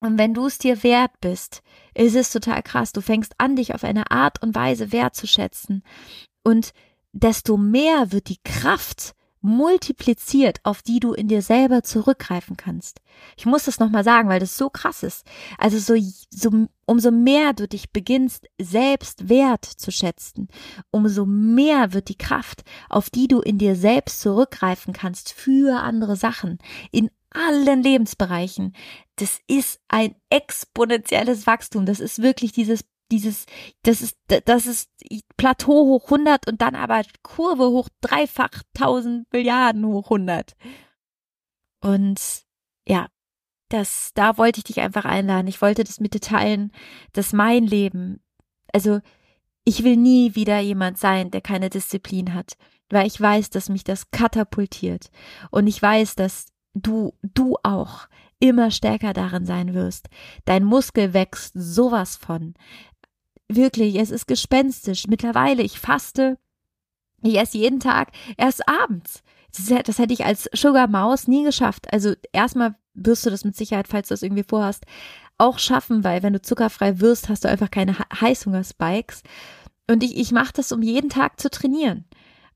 [0.01, 1.63] Und wenn du es dir wert bist,
[1.95, 2.93] ist es total krass.
[2.93, 5.83] Du fängst an, dich auf eine Art und Weise wertzuschätzen.
[6.43, 6.73] Und
[7.13, 9.15] desto mehr wird die Kraft
[9.49, 13.01] multipliziert, auf die du in dir selber zurückgreifen kannst.
[13.37, 15.27] Ich muss das nochmal sagen, weil das so krass ist.
[15.59, 15.95] Also so,
[16.31, 20.49] so, umso mehr du dich beginnst, selbst wert zu schätzen,
[20.91, 26.17] umso mehr wird die Kraft, auf die du in dir selbst zurückgreifen kannst für andere
[26.17, 26.59] Sachen,
[26.93, 28.75] in allen Lebensbereichen.
[29.17, 31.87] Das ist ein exponentielles Wachstum.
[31.87, 33.47] Das ist wirklich dieses dieses,
[33.83, 34.91] das ist, das ist
[35.37, 40.57] Plateau hoch 100 und dann aber Kurve hoch dreifach 1000 Milliarden hoch 100.
[41.81, 42.21] Und
[42.87, 43.09] ja,
[43.69, 45.47] das, da wollte ich dich einfach einladen.
[45.47, 46.73] Ich wollte das mit dir teilen,
[47.13, 48.21] dass mein Leben,
[48.73, 49.01] also
[49.65, 52.57] ich will nie wieder jemand sein, der keine Disziplin hat,
[52.89, 55.11] weil ich weiß, dass mich das katapultiert
[55.51, 58.09] und ich weiß, dass du, du auch
[58.41, 60.09] immer stärker darin sein wirst.
[60.45, 62.55] Dein Muskel wächst sowas von
[63.49, 65.07] wirklich, es ist gespenstisch.
[65.07, 66.39] Mittlerweile, ich faste,
[67.23, 69.23] ich esse jeden Tag, erst abends.
[69.57, 71.93] Das, das hätte ich als Sugar Maus nie geschafft.
[71.93, 74.85] Also erstmal wirst du das mit Sicherheit, falls du das irgendwie vorhast,
[75.39, 79.23] auch schaffen, weil wenn du zuckerfrei wirst, hast du einfach keine Heißhungerspikes.
[79.91, 82.05] Und ich, ich mache das, um jeden Tag zu trainieren.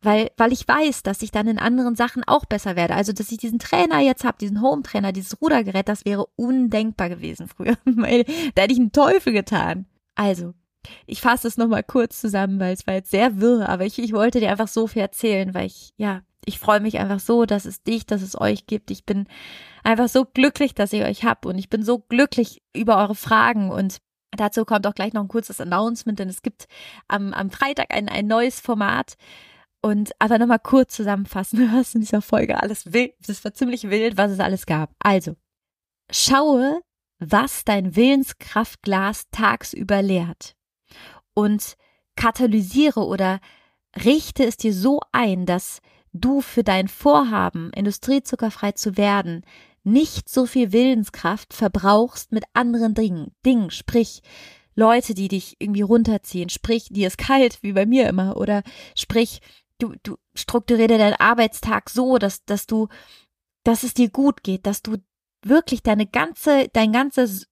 [0.02, 2.94] Weil, weil ich weiß, dass ich dann in anderen Sachen auch besser werde.
[2.94, 7.46] Also, dass ich diesen Trainer jetzt habe, diesen Home-Trainer, dieses Rudergerät, das wäre undenkbar gewesen
[7.46, 7.76] früher.
[7.84, 9.86] da hätte ich einen Teufel getan.
[10.16, 10.54] Also,
[11.06, 14.12] ich fasse es nochmal kurz zusammen, weil es war jetzt sehr wirr, aber ich, ich
[14.12, 17.64] wollte dir einfach so viel erzählen, weil ich, ja, ich freue mich einfach so, dass
[17.64, 18.90] es dich, dass es euch gibt.
[18.90, 19.26] Ich bin
[19.84, 23.70] einfach so glücklich, dass ich euch hab und ich bin so glücklich über eure Fragen
[23.70, 23.98] und
[24.32, 26.66] dazu kommt auch gleich noch ein kurzes Announcement, denn es gibt
[27.06, 29.14] am, am Freitag ein, ein neues Format.
[29.84, 34.16] Und aber nochmal kurz zusammenfassen, was in dieser Folge alles wild, das war ziemlich wild,
[34.16, 34.94] was es alles gab.
[35.00, 35.34] Also,
[36.10, 36.80] schaue,
[37.18, 40.56] was dein Willenskraftglas tagsüber leert
[41.34, 41.76] und
[42.16, 43.40] katalysiere oder
[44.04, 45.80] richte es dir so ein, dass
[46.12, 49.44] du für dein Vorhaben, industriezuckerfrei zu werden,
[49.84, 54.22] nicht so viel Willenskraft verbrauchst mit anderen Dingen, Dingen, sprich
[54.74, 58.62] Leute, die dich irgendwie runterziehen, sprich, dir ist kalt, wie bei mir immer, oder
[58.94, 59.40] sprich,
[59.78, 62.88] du, du strukturiere deinen Arbeitstag so, dass, dass du,
[63.64, 64.96] dass es dir gut geht, dass du
[65.44, 67.48] wirklich deine ganze, dein ganzes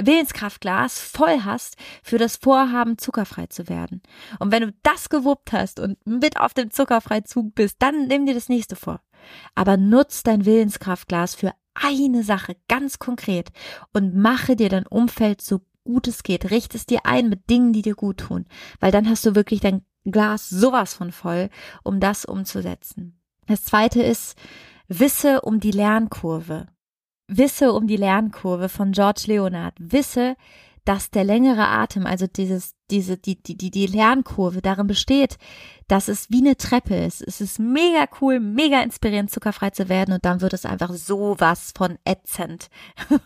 [0.00, 4.02] Willenskraftglas voll hast für das Vorhaben, zuckerfrei zu werden.
[4.38, 8.34] Und wenn du das gewuppt hast und mit auf dem Zuckerfreizug bist, dann nimm dir
[8.34, 9.00] das nächste vor.
[9.54, 13.50] Aber nutz dein Willenskraftglas für eine Sache ganz konkret
[13.92, 16.50] und mache dir dein Umfeld so gut es geht.
[16.50, 18.46] Richte es dir ein mit Dingen, die dir gut tun,
[18.80, 21.50] weil dann hast du wirklich dein Glas sowas von voll,
[21.82, 23.20] um das umzusetzen.
[23.46, 24.36] Das zweite ist,
[24.88, 26.66] wisse um die Lernkurve.
[27.26, 29.74] Wisse um die Lernkurve von George Leonard.
[29.78, 30.36] Wisse,
[30.84, 35.38] dass der längere Atem, also dieses, diese, die, die, die, die Lernkurve darin besteht,
[35.88, 37.22] dass es wie eine Treppe ist.
[37.22, 41.72] Es ist mega cool, mega inspirierend, zuckerfrei zu werden und dann wird es einfach sowas
[41.74, 42.68] von ätzend.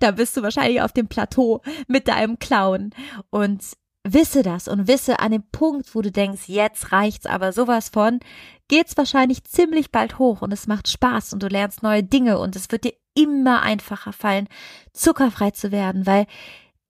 [0.00, 2.90] da bist du wahrscheinlich auf dem Plateau mit deinem Clown
[3.30, 3.62] und
[4.04, 8.20] wisse das und wisse an dem Punkt, wo du denkst, jetzt reicht's aber sowas von,
[8.68, 12.54] geht's wahrscheinlich ziemlich bald hoch und es macht Spaß und du lernst neue Dinge und
[12.54, 14.48] es wird dir immer einfacher fallen,
[14.92, 16.26] zuckerfrei zu werden, weil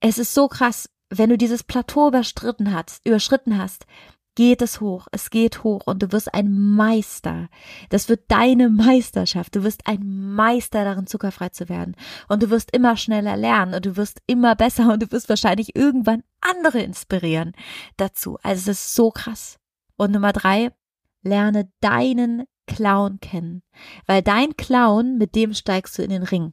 [0.01, 3.87] es ist so krass, wenn du dieses Plateau überschritten hast, überschritten hast,
[4.35, 7.49] geht es hoch, es geht hoch und du wirst ein Meister.
[7.88, 9.57] Das wird deine Meisterschaft.
[9.57, 11.97] Du wirst ein Meister darin, zuckerfrei zu werden.
[12.29, 15.75] Und du wirst immer schneller lernen und du wirst immer besser und du wirst wahrscheinlich
[15.75, 17.53] irgendwann andere inspirieren
[17.97, 18.38] dazu.
[18.45, 19.59] Also es ist so krass.
[19.97, 20.71] Und Nummer drei,
[21.23, 23.62] lerne deinen Clown kennen.
[24.07, 26.52] Weil dein Clown, mit dem steigst du in den Ring.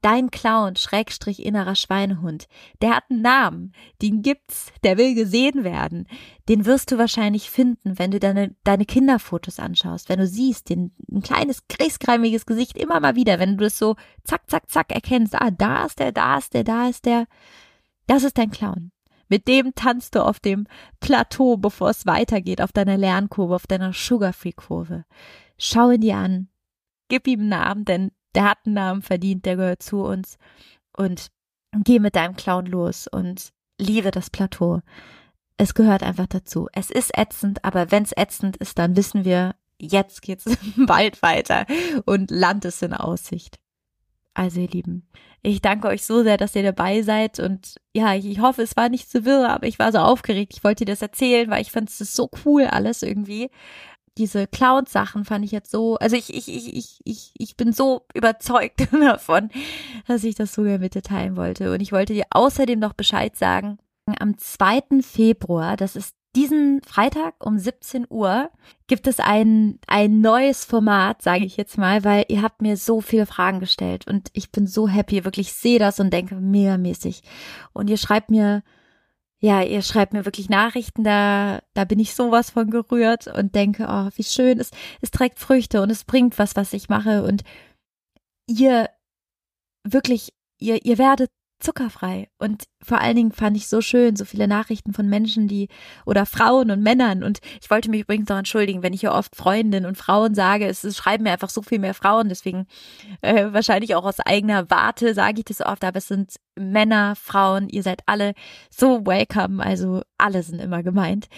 [0.00, 2.46] Dein Clown, Schrägstrich innerer Schweinehund,
[2.80, 6.06] der hat einen Namen, den gibt's, der will gesehen werden.
[6.48, 10.92] Den wirst du wahrscheinlich finden, wenn du deine, deine Kinderfotos anschaust, wenn du siehst, den,
[11.10, 15.34] ein kleines, griesgrämiges Gesicht immer mal wieder, wenn du es so zack, zack, zack erkennst,
[15.34, 17.26] ah, da ist der, da ist der, da ist der.
[18.06, 18.92] Das ist dein Clown.
[19.28, 20.66] Mit dem tanzt du auf dem
[21.00, 25.04] Plateau, bevor es weitergeht, auf deiner Lernkurve, auf deiner Sugar-Free-Kurve.
[25.58, 26.48] Schau ihn dir an.
[27.08, 30.38] Gib ihm einen Namen, denn der hat einen Namen verdient, der gehört zu uns.
[30.96, 31.28] Und
[31.84, 34.80] geh mit deinem Clown los und liebe das Plateau.
[35.56, 36.68] Es gehört einfach dazu.
[36.72, 40.44] Es ist ätzend, aber wenn es ätzend ist, dann wissen wir, jetzt geht's
[40.76, 41.66] bald weiter
[42.04, 43.58] und Land ist in Aussicht.
[44.34, 45.08] Also ihr Lieben,
[45.42, 48.90] ich danke euch so sehr, dass ihr dabei seid und ja, ich, hoffe, es war
[48.90, 50.52] nicht zu wirr, aber ich war so aufgeregt.
[50.54, 53.48] Ich wollte dir das erzählen, weil ich fand es so cool alles irgendwie
[54.18, 58.02] diese Cloud-Sachen fand ich jetzt so, also ich, ich, ich, ich, ich, ich bin so
[58.14, 59.50] überzeugt davon,
[60.06, 61.72] dass ich das mit dir teilen wollte.
[61.72, 63.78] Und ich wollte dir außerdem noch Bescheid sagen,
[64.18, 65.02] am 2.
[65.02, 68.50] Februar, das ist diesen Freitag um 17 Uhr,
[68.86, 73.00] gibt es ein, ein neues Format, sage ich jetzt mal, weil ihr habt mir so
[73.00, 77.22] viele Fragen gestellt und ich bin so happy, wirklich sehe das und denke megamäßig.
[77.72, 78.62] Und ihr schreibt mir
[79.38, 83.86] ja, ihr schreibt mir wirklich Nachrichten, da, da bin ich sowas von gerührt und denke,
[83.88, 84.70] oh, wie schön, es,
[85.02, 87.22] es trägt Früchte und es bringt was, was ich mache.
[87.22, 87.42] Und
[88.46, 88.88] ihr
[89.84, 92.28] wirklich, ihr, ihr werdet zuckerfrei.
[92.38, 95.68] Und vor allen Dingen fand ich so schön, so viele Nachrichten von Menschen, die
[96.04, 97.22] oder Frauen und Männern.
[97.22, 100.66] Und ich wollte mich übrigens noch entschuldigen, wenn ich hier oft Freundinnen und Frauen sage.
[100.66, 102.66] Es, es schreiben mir einfach so viel mehr Frauen, deswegen
[103.22, 107.68] äh, wahrscheinlich auch aus eigener Warte sage ich das oft, aber es sind Männer, Frauen,
[107.68, 108.34] ihr seid alle
[108.70, 111.28] so welcome, also alle sind immer gemeint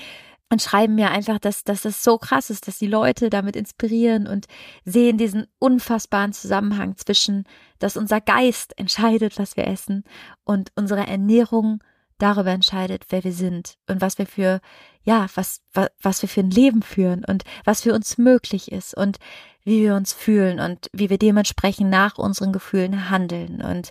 [0.51, 4.27] und schreiben mir einfach, dass, dass das so krass ist, dass die Leute damit inspirieren
[4.27, 4.47] und
[4.85, 7.45] sehen diesen unfassbaren Zusammenhang zwischen,
[7.79, 10.05] dass unser Geist entscheidet, was wir essen
[10.45, 11.83] und unsere Ernährung
[12.19, 14.61] darüber entscheidet, wer wir sind und was wir für,
[15.05, 18.95] ja, was, was, was wir für ein Leben führen und was für uns möglich ist
[18.95, 19.19] und
[19.65, 23.91] wie wir uns fühlen und wie wir dementsprechend nach unseren Gefühlen handeln und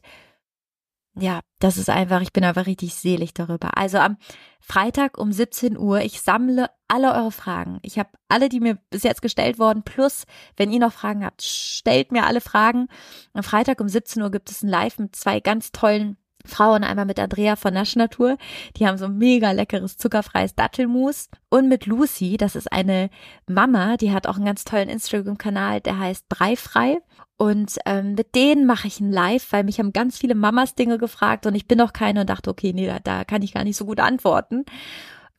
[1.19, 3.77] ja, das ist einfach, ich bin einfach richtig selig darüber.
[3.77, 4.17] Also am
[4.59, 7.79] Freitag um 17 Uhr, ich sammle alle eure Fragen.
[7.81, 11.41] Ich habe alle, die mir bis jetzt gestellt wurden, plus, wenn ihr noch Fragen habt,
[11.41, 12.87] stellt mir alle Fragen.
[13.33, 16.83] Am Freitag um 17 Uhr gibt es ein Live mit zwei ganz tollen Frau und
[16.83, 18.37] einmal mit Andrea von Nasch Natur.
[18.77, 21.29] Die haben so mega leckeres zuckerfreies Dattelmus.
[21.49, 23.09] Und mit Lucy, das ist eine
[23.47, 26.99] Mama, die hat auch einen ganz tollen Instagram-Kanal, der heißt Breifrei.
[27.37, 30.97] Und ähm, mit denen mache ich ein Live, weil mich haben ganz viele Mamas Dinge
[30.97, 33.63] gefragt und ich bin noch keine und dachte, okay, nee, da, da kann ich gar
[33.63, 34.65] nicht so gut antworten.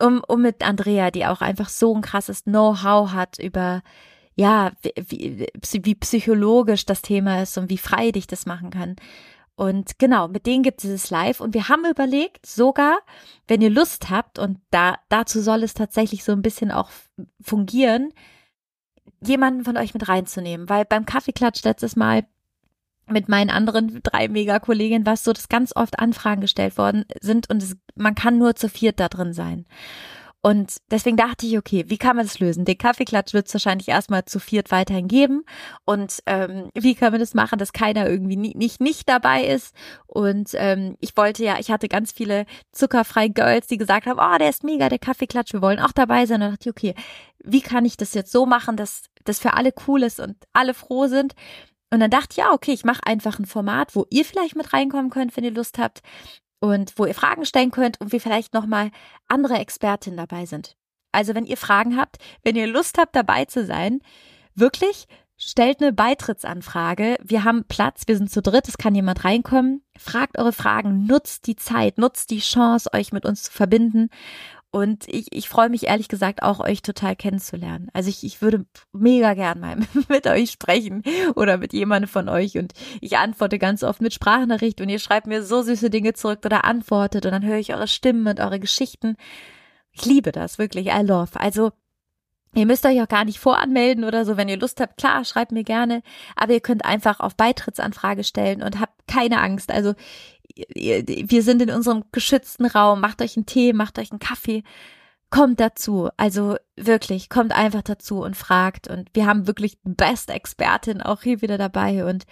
[0.01, 3.83] Um, um mit Andrea, die auch einfach so ein krasses Know-how hat über
[4.39, 4.71] ja,
[5.09, 8.95] wie, wie psychologisch das Thema ist und wie frei dich das machen kann.
[9.59, 11.41] Und genau, mit denen gibt es dieses Live.
[11.41, 13.01] Und wir haben überlegt, sogar,
[13.49, 16.91] wenn ihr Lust habt, und da, dazu soll es tatsächlich so ein bisschen auch
[17.41, 18.15] fungieren,
[19.21, 20.69] jemanden von euch mit reinzunehmen.
[20.69, 22.25] Weil beim Kaffeeklatsch letztes Mal
[23.09, 27.51] mit meinen anderen drei Mega-Kolleginnen war es so, dass ganz oft Anfragen gestellt worden sind
[27.51, 29.67] und es, man kann nur zu viert da drin sein.
[30.41, 32.65] Und deswegen dachte ich, okay, wie kann man das lösen?
[32.65, 35.45] Den Kaffeeklatsch wird es wahrscheinlich erstmal zu viert weiterhin geben.
[35.85, 39.75] Und ähm, wie können wir das machen, dass keiner irgendwie nie, nicht nicht dabei ist?
[40.07, 44.39] Und ähm, ich wollte ja, ich hatte ganz viele zuckerfreie Girls, die gesagt haben, oh,
[44.39, 46.37] der ist mega, der Kaffeeklatsch, wir wollen auch dabei sein.
[46.37, 46.95] Und dann dachte ich, okay,
[47.45, 50.73] wie kann ich das jetzt so machen, dass das für alle cool ist und alle
[50.75, 51.35] froh sind?
[51.91, 54.73] Und dann dachte ich, ja, okay, ich mache einfach ein Format, wo ihr vielleicht mit
[54.73, 56.03] reinkommen könnt, wenn ihr Lust habt
[56.61, 58.91] und wo ihr Fragen stellen könnt und wie vielleicht nochmal
[59.29, 60.77] andere Expertinnen dabei sind.
[61.13, 64.01] Also wenn ihr Fragen habt, wenn ihr Lust habt, dabei zu sein,
[64.55, 65.07] wirklich
[65.37, 67.17] stellt eine Beitrittsanfrage.
[67.23, 69.83] Wir haben Platz, wir sind zu dritt, es kann jemand reinkommen.
[69.97, 74.11] Fragt eure Fragen, nutzt die Zeit, nutzt die Chance, euch mit uns zu verbinden
[74.71, 77.89] und ich, ich freue mich ehrlich gesagt auch, euch total kennenzulernen.
[77.95, 79.77] Also ich, ich würde mega gern mal
[80.09, 81.03] mit euch sprechen
[81.37, 82.59] oder mit jemandem von euch.
[82.59, 86.41] Und ich antworte ganz oft mit Sprachnachricht und ihr schreibt mir so süße Dinge zurück
[86.45, 89.17] oder antwortet und dann höre ich eure Stimmen und eure Geschichten.
[89.93, 90.89] Ich liebe das, wirklich.
[90.89, 91.41] I love.
[91.41, 91.73] Also
[92.55, 94.37] Ihr müsst euch auch gar nicht voranmelden oder so.
[94.39, 96.03] Wenn ihr Lust habt, klar, schreibt mir gerne.
[96.35, 99.71] Aber ihr könnt einfach auf Beitrittsanfrage stellen und habt keine Angst.
[99.71, 99.95] Also
[100.75, 104.63] wir sind in unserem geschützten Raum, macht euch einen Tee, macht euch einen Kaffee,
[105.31, 106.09] kommt dazu.
[106.17, 108.89] Also wirklich, kommt einfach dazu und fragt.
[108.89, 112.05] Und wir haben wirklich die beste Expertin auch hier wieder dabei.
[112.07, 112.25] Und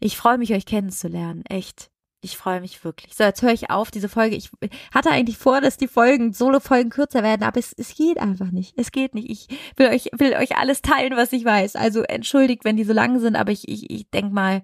[0.00, 1.44] ich freue mich, euch kennenzulernen.
[1.48, 1.90] Echt.
[2.22, 3.14] Ich freue mich wirklich.
[3.14, 4.36] So, jetzt höre ich auf, diese Folge.
[4.36, 4.50] Ich
[4.92, 8.74] hatte eigentlich vor, dass die Folgen, Solo-Folgen kürzer werden, aber es, es geht einfach nicht.
[8.76, 9.30] Es geht nicht.
[9.30, 11.76] Ich will euch, will euch alles teilen, was ich weiß.
[11.76, 14.62] Also entschuldigt, wenn die so lang sind, aber ich, ich, ich denk mal,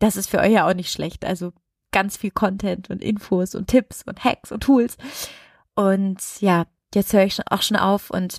[0.00, 1.24] das ist für euch ja auch nicht schlecht.
[1.24, 1.52] Also
[1.92, 4.96] ganz viel Content und Infos und Tipps und Hacks und Tools.
[5.74, 8.38] Und ja, jetzt höre ich auch schon auf und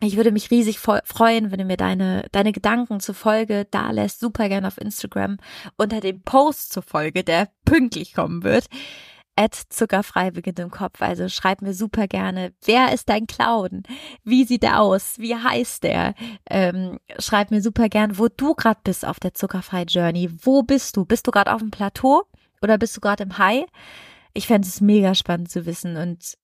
[0.00, 4.20] ich würde mich riesig freuen, wenn du mir deine, deine Gedanken zur Folge da lässt.
[4.20, 5.38] Super gerne auf Instagram
[5.76, 8.66] unter dem Post zur Folge, der pünktlich kommen wird.
[9.38, 11.00] At zuckerfrei beginnt im Kopf.
[11.00, 13.82] Also schreib mir super gerne, wer ist dein Clown?
[14.24, 15.18] Wie sieht er aus?
[15.18, 16.14] Wie heißt der?
[16.48, 20.30] Ähm, schreib mir super gern, wo du gerade bist auf der zuckerfrei Journey.
[20.42, 21.04] Wo bist du?
[21.04, 22.24] Bist du gerade auf dem Plateau?
[22.62, 23.66] Oder bist du gerade im High?
[24.34, 26.36] Ich fände es mega spannend zu wissen und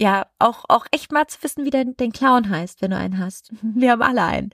[0.00, 3.18] ja, auch, auch echt mal zu wissen, wie dein, dein Clown heißt, wenn du einen
[3.18, 3.50] hast.
[3.62, 4.50] Wir haben alle einen.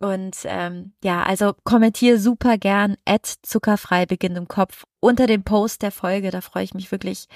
[0.00, 5.82] Und ähm, ja, also kommentiere super gern at zuckerfrei beginnt im Kopf unter dem Post
[5.82, 6.30] der Folge.
[6.30, 7.26] Da freue ich mich wirklich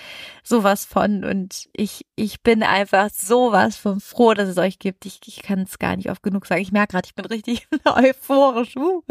[0.45, 1.25] sowas von.
[1.25, 5.07] Und ich, ich bin einfach sowas von froh, dass es euch gibt.
[5.07, 6.63] Ich, ich kann es gar nicht oft genug sagen.
[6.63, 8.77] Ich merke gerade, ich bin richtig euphorisch.
[8.77, 9.03] Uh.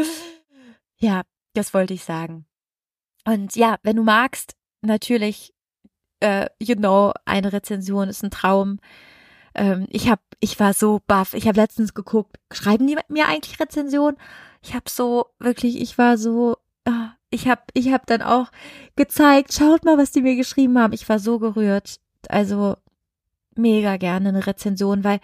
[0.97, 2.45] Ja, das wollte ich sagen.
[3.25, 5.53] Und ja, wenn du magst, natürlich,
[6.19, 8.79] äh, you know, eine Rezension ist ein Traum.
[9.53, 11.33] Ähm, ich habe, ich war so baff.
[11.33, 14.15] Ich habe letztens geguckt, schreiben die mir eigentlich Rezension?
[14.61, 18.47] Ich habe so wirklich, ich war so, äh, ich habe, ich habe dann auch
[18.95, 20.93] gezeigt, schaut mal, was die mir geschrieben haben.
[20.93, 21.99] Ich war so gerührt.
[22.29, 22.75] Also
[23.55, 25.19] mega gerne eine Rezension, weil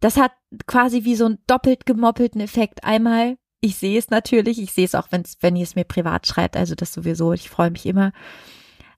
[0.00, 0.32] das hat
[0.66, 2.84] quasi wie so einen doppelt gemoppelten Effekt.
[2.84, 6.26] Einmal ich sehe es natürlich, ich sehe es auch, wenn's, wenn ihr es mir privat
[6.26, 8.12] schreibt, also das sowieso, ich freue mich immer.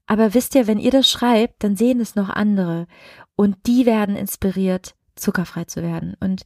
[0.06, 2.88] Aber wisst ihr, wenn ihr das schreibt, dann sehen es noch andere
[3.36, 6.16] und die werden inspiriert, zuckerfrei zu werden.
[6.18, 6.42] Und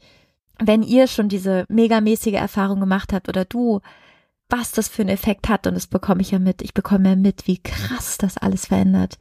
[0.58, 3.80] wenn ihr schon diese megamäßige Erfahrung gemacht habt oder du,
[4.50, 7.16] was das für einen Effekt hat, und das bekomme ich ja mit, ich bekomme ja
[7.16, 9.18] mit, wie krass das alles verändert.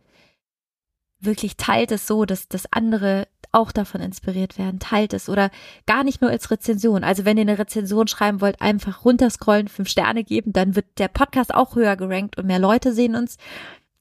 [1.21, 4.79] Wirklich teilt es so, dass, dass andere auch davon inspiriert werden.
[4.79, 5.49] Teilt es oder
[5.85, 7.03] gar nicht nur als Rezension.
[7.03, 11.07] Also wenn ihr eine Rezension schreiben wollt, einfach runterscrollen, fünf Sterne geben, dann wird der
[11.07, 13.37] Podcast auch höher gerankt und mehr Leute sehen uns.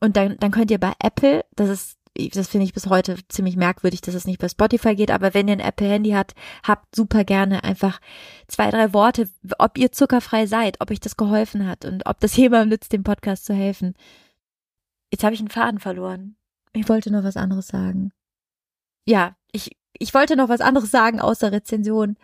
[0.01, 1.99] Und dann, dann könnt ihr bei Apple, das ist
[2.33, 5.47] das finde ich bis heute ziemlich merkwürdig, dass es nicht bei Spotify geht, aber wenn
[5.47, 6.35] ihr ein Apple-Handy habt,
[6.65, 8.01] habt super gerne einfach
[8.49, 9.29] zwei, drei Worte,
[9.59, 13.05] ob ihr zuckerfrei seid, ob euch das geholfen hat und ob das jemandem nützt, dem
[13.05, 13.95] Podcast zu helfen.
[15.13, 16.35] Jetzt habe ich einen Faden verloren.
[16.73, 18.11] Ich wollte noch was anderes sagen
[19.09, 22.17] ja, ich, ich wollte noch was anderes sagen außer Rezension.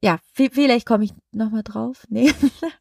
[0.00, 2.04] ja, vielleicht komme ich nochmal drauf.
[2.08, 2.32] Nee.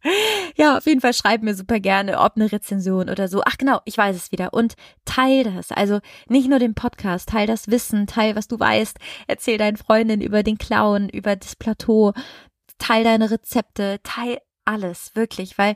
[0.55, 3.41] ja, auf jeden Fall schreib mir super gerne, ob eine Rezension oder so.
[3.43, 4.53] Ach genau, ich weiß es wieder.
[4.53, 5.71] Und teil das.
[5.71, 8.99] Also nicht nur den Podcast, teil das Wissen, teil, was du weißt.
[9.25, 12.13] Erzähl deinen Freundinnen über den Clown, über das Plateau.
[12.77, 15.75] Teil deine Rezepte, teil alles, wirklich, weil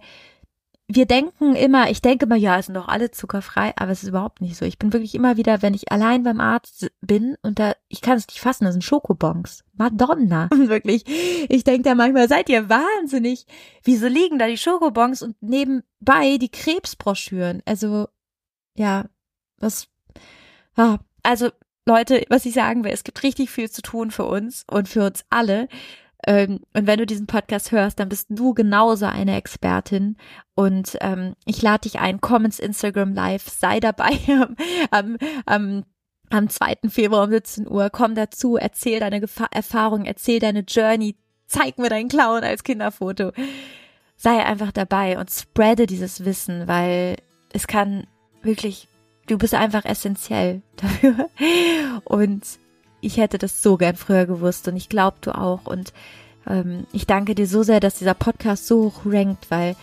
[0.92, 4.10] wir denken immer, ich denke immer, ja, es sind doch alle zuckerfrei, aber es ist
[4.10, 4.66] überhaupt nicht so.
[4.66, 8.18] Ich bin wirklich immer wieder, wenn ich allein beim Arzt bin und da, ich kann
[8.18, 9.64] es nicht fassen, das sind Schokobons.
[9.74, 10.50] Madonna.
[10.56, 11.06] wirklich.
[11.48, 13.46] Ich denke da manchmal, seid ihr wahnsinnig?
[13.84, 17.62] Wieso liegen da die Schokobons und nebenbei die Krebsbroschüren?
[17.66, 18.08] Also,
[18.76, 19.06] ja,
[19.60, 19.90] was,
[20.76, 21.52] ah, also,
[21.86, 25.06] Leute, was ich sagen will, es gibt richtig viel zu tun für uns und für
[25.06, 25.68] uns alle.
[26.26, 30.18] Ähm, und wenn du diesen Podcast hörst, dann bist du genauso eine Expertin.
[30.56, 34.12] Und ähm, ich lade dich ein, komm ins Instagram Live, sei dabei
[34.92, 35.84] am, am,
[36.30, 36.90] am 2.
[36.90, 41.16] Februar um 17 Uhr, komm dazu, erzähl deine Gefa Erfahrung, erzähl deine Journey,
[41.48, 43.32] zeig mir deinen Clown als Kinderfoto.
[44.18, 47.16] Sei einfach dabei und spreade dieses Wissen, weil
[47.54, 48.06] es kann
[48.42, 48.90] wirklich,
[49.28, 51.30] du bist einfach essentiell dafür.
[52.04, 52.44] Und
[53.02, 55.66] ich hätte das so gern früher gewusst und ich glaube du auch.
[55.66, 55.94] Und
[56.48, 59.76] ähm, ich danke dir so sehr, dass dieser Podcast so hoch rankt, weil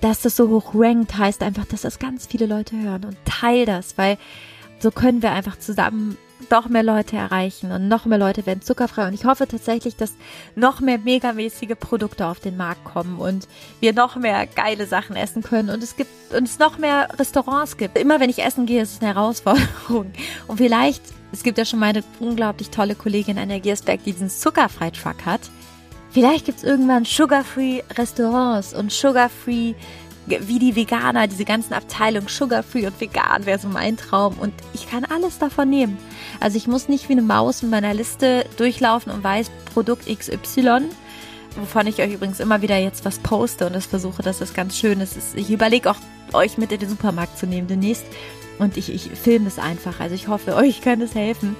[0.00, 3.66] dass das so hoch rankt, heißt einfach, dass das ganz viele Leute hören und teil
[3.66, 4.16] das, weil
[4.78, 6.16] so können wir einfach zusammen
[6.50, 9.08] noch mehr Leute erreichen und noch mehr Leute werden zuckerfrei.
[9.08, 10.14] Und ich hoffe tatsächlich, dass
[10.54, 13.48] noch mehr megamäßige Produkte auf den Markt kommen und
[13.80, 17.76] wir noch mehr geile Sachen essen können und es gibt und es noch mehr Restaurants
[17.76, 17.98] gibt.
[17.98, 20.12] Immer wenn ich essen gehe, ist es eine Herausforderung.
[20.46, 21.02] Und vielleicht
[21.32, 25.26] es gibt ja schon mal eine unglaublich tolle Kollegin an der Giersberg, die diesen Zuckerfrei-Truck
[25.26, 25.40] hat.
[26.10, 29.74] Vielleicht gibt es irgendwann Sugar-Free Restaurants und Sugar-Free,
[30.26, 34.38] wie die Veganer, diese ganzen Abteilungen, Sugar-Free und vegan wäre so mein Traum.
[34.38, 35.98] Und ich kann alles davon nehmen.
[36.40, 40.88] Also ich muss nicht wie eine Maus in meiner Liste durchlaufen und weiß Produkt XY,
[41.56, 44.76] wovon ich euch übrigens immer wieder jetzt was poste und das versuche, dass das ganz
[44.76, 45.16] schön ist.
[45.34, 45.96] Ich überlege auch,
[46.32, 48.04] euch mit in den Supermarkt zu nehmen demnächst.
[48.58, 50.00] Und ich, ich filme das einfach.
[50.00, 51.56] Also ich hoffe, euch kann es helfen.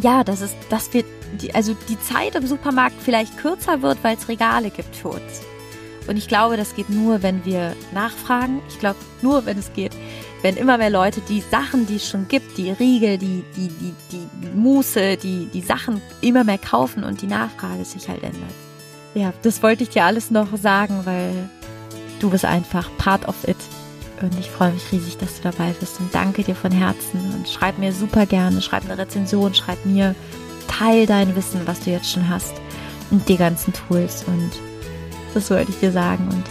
[0.00, 1.04] Ja, dass es, dass wir,
[1.40, 5.42] die, also die Zeit im Supermarkt vielleicht kürzer wird, weil es Regale gibt für uns.
[6.06, 8.62] Und ich glaube, das geht nur, wenn wir nachfragen.
[8.68, 9.92] Ich glaube, nur, wenn es geht,
[10.42, 13.94] wenn immer mehr Leute die Sachen, die es schon gibt, die Riegel, die, die, die,
[14.10, 18.54] die Muße, die, die Sachen immer mehr kaufen und die Nachfrage sich halt ändert.
[19.14, 21.50] Ja, das wollte ich dir alles noch sagen, weil
[22.20, 23.56] du bist einfach part of it.
[24.22, 27.20] Und ich freue mich riesig, dass du dabei bist und danke dir von Herzen.
[27.34, 30.14] Und schreib mir super gerne, schreib eine Rezension, schreib mir,
[30.66, 32.54] teil dein Wissen, was du jetzt schon hast
[33.10, 34.24] und die ganzen Tools.
[34.26, 34.50] Und
[35.34, 36.28] das wollte ich dir sagen.
[36.28, 36.44] Und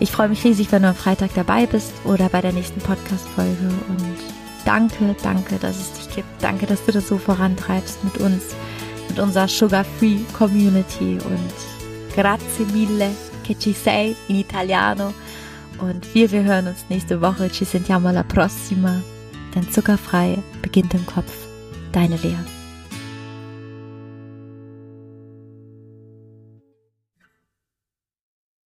[0.00, 3.68] ich freue mich riesig, wenn du am Freitag dabei bist oder bei der nächsten Podcast-Folge.
[3.88, 4.16] Und
[4.64, 6.42] danke, danke, dass es dich gibt.
[6.42, 8.42] Danke, dass du das so vorantreibst mit uns,
[9.08, 11.18] mit unserer Sugar-Free Community.
[11.24, 13.10] Und grazie mille
[13.42, 15.12] che ci sei in italiano.
[15.78, 17.50] Und wir, wir hören uns nächste Woche.
[17.50, 19.02] Ci sentiamo alla prossima.
[19.54, 21.32] Denn zuckerfrei beginnt im Kopf.
[21.92, 22.55] Deine Lea.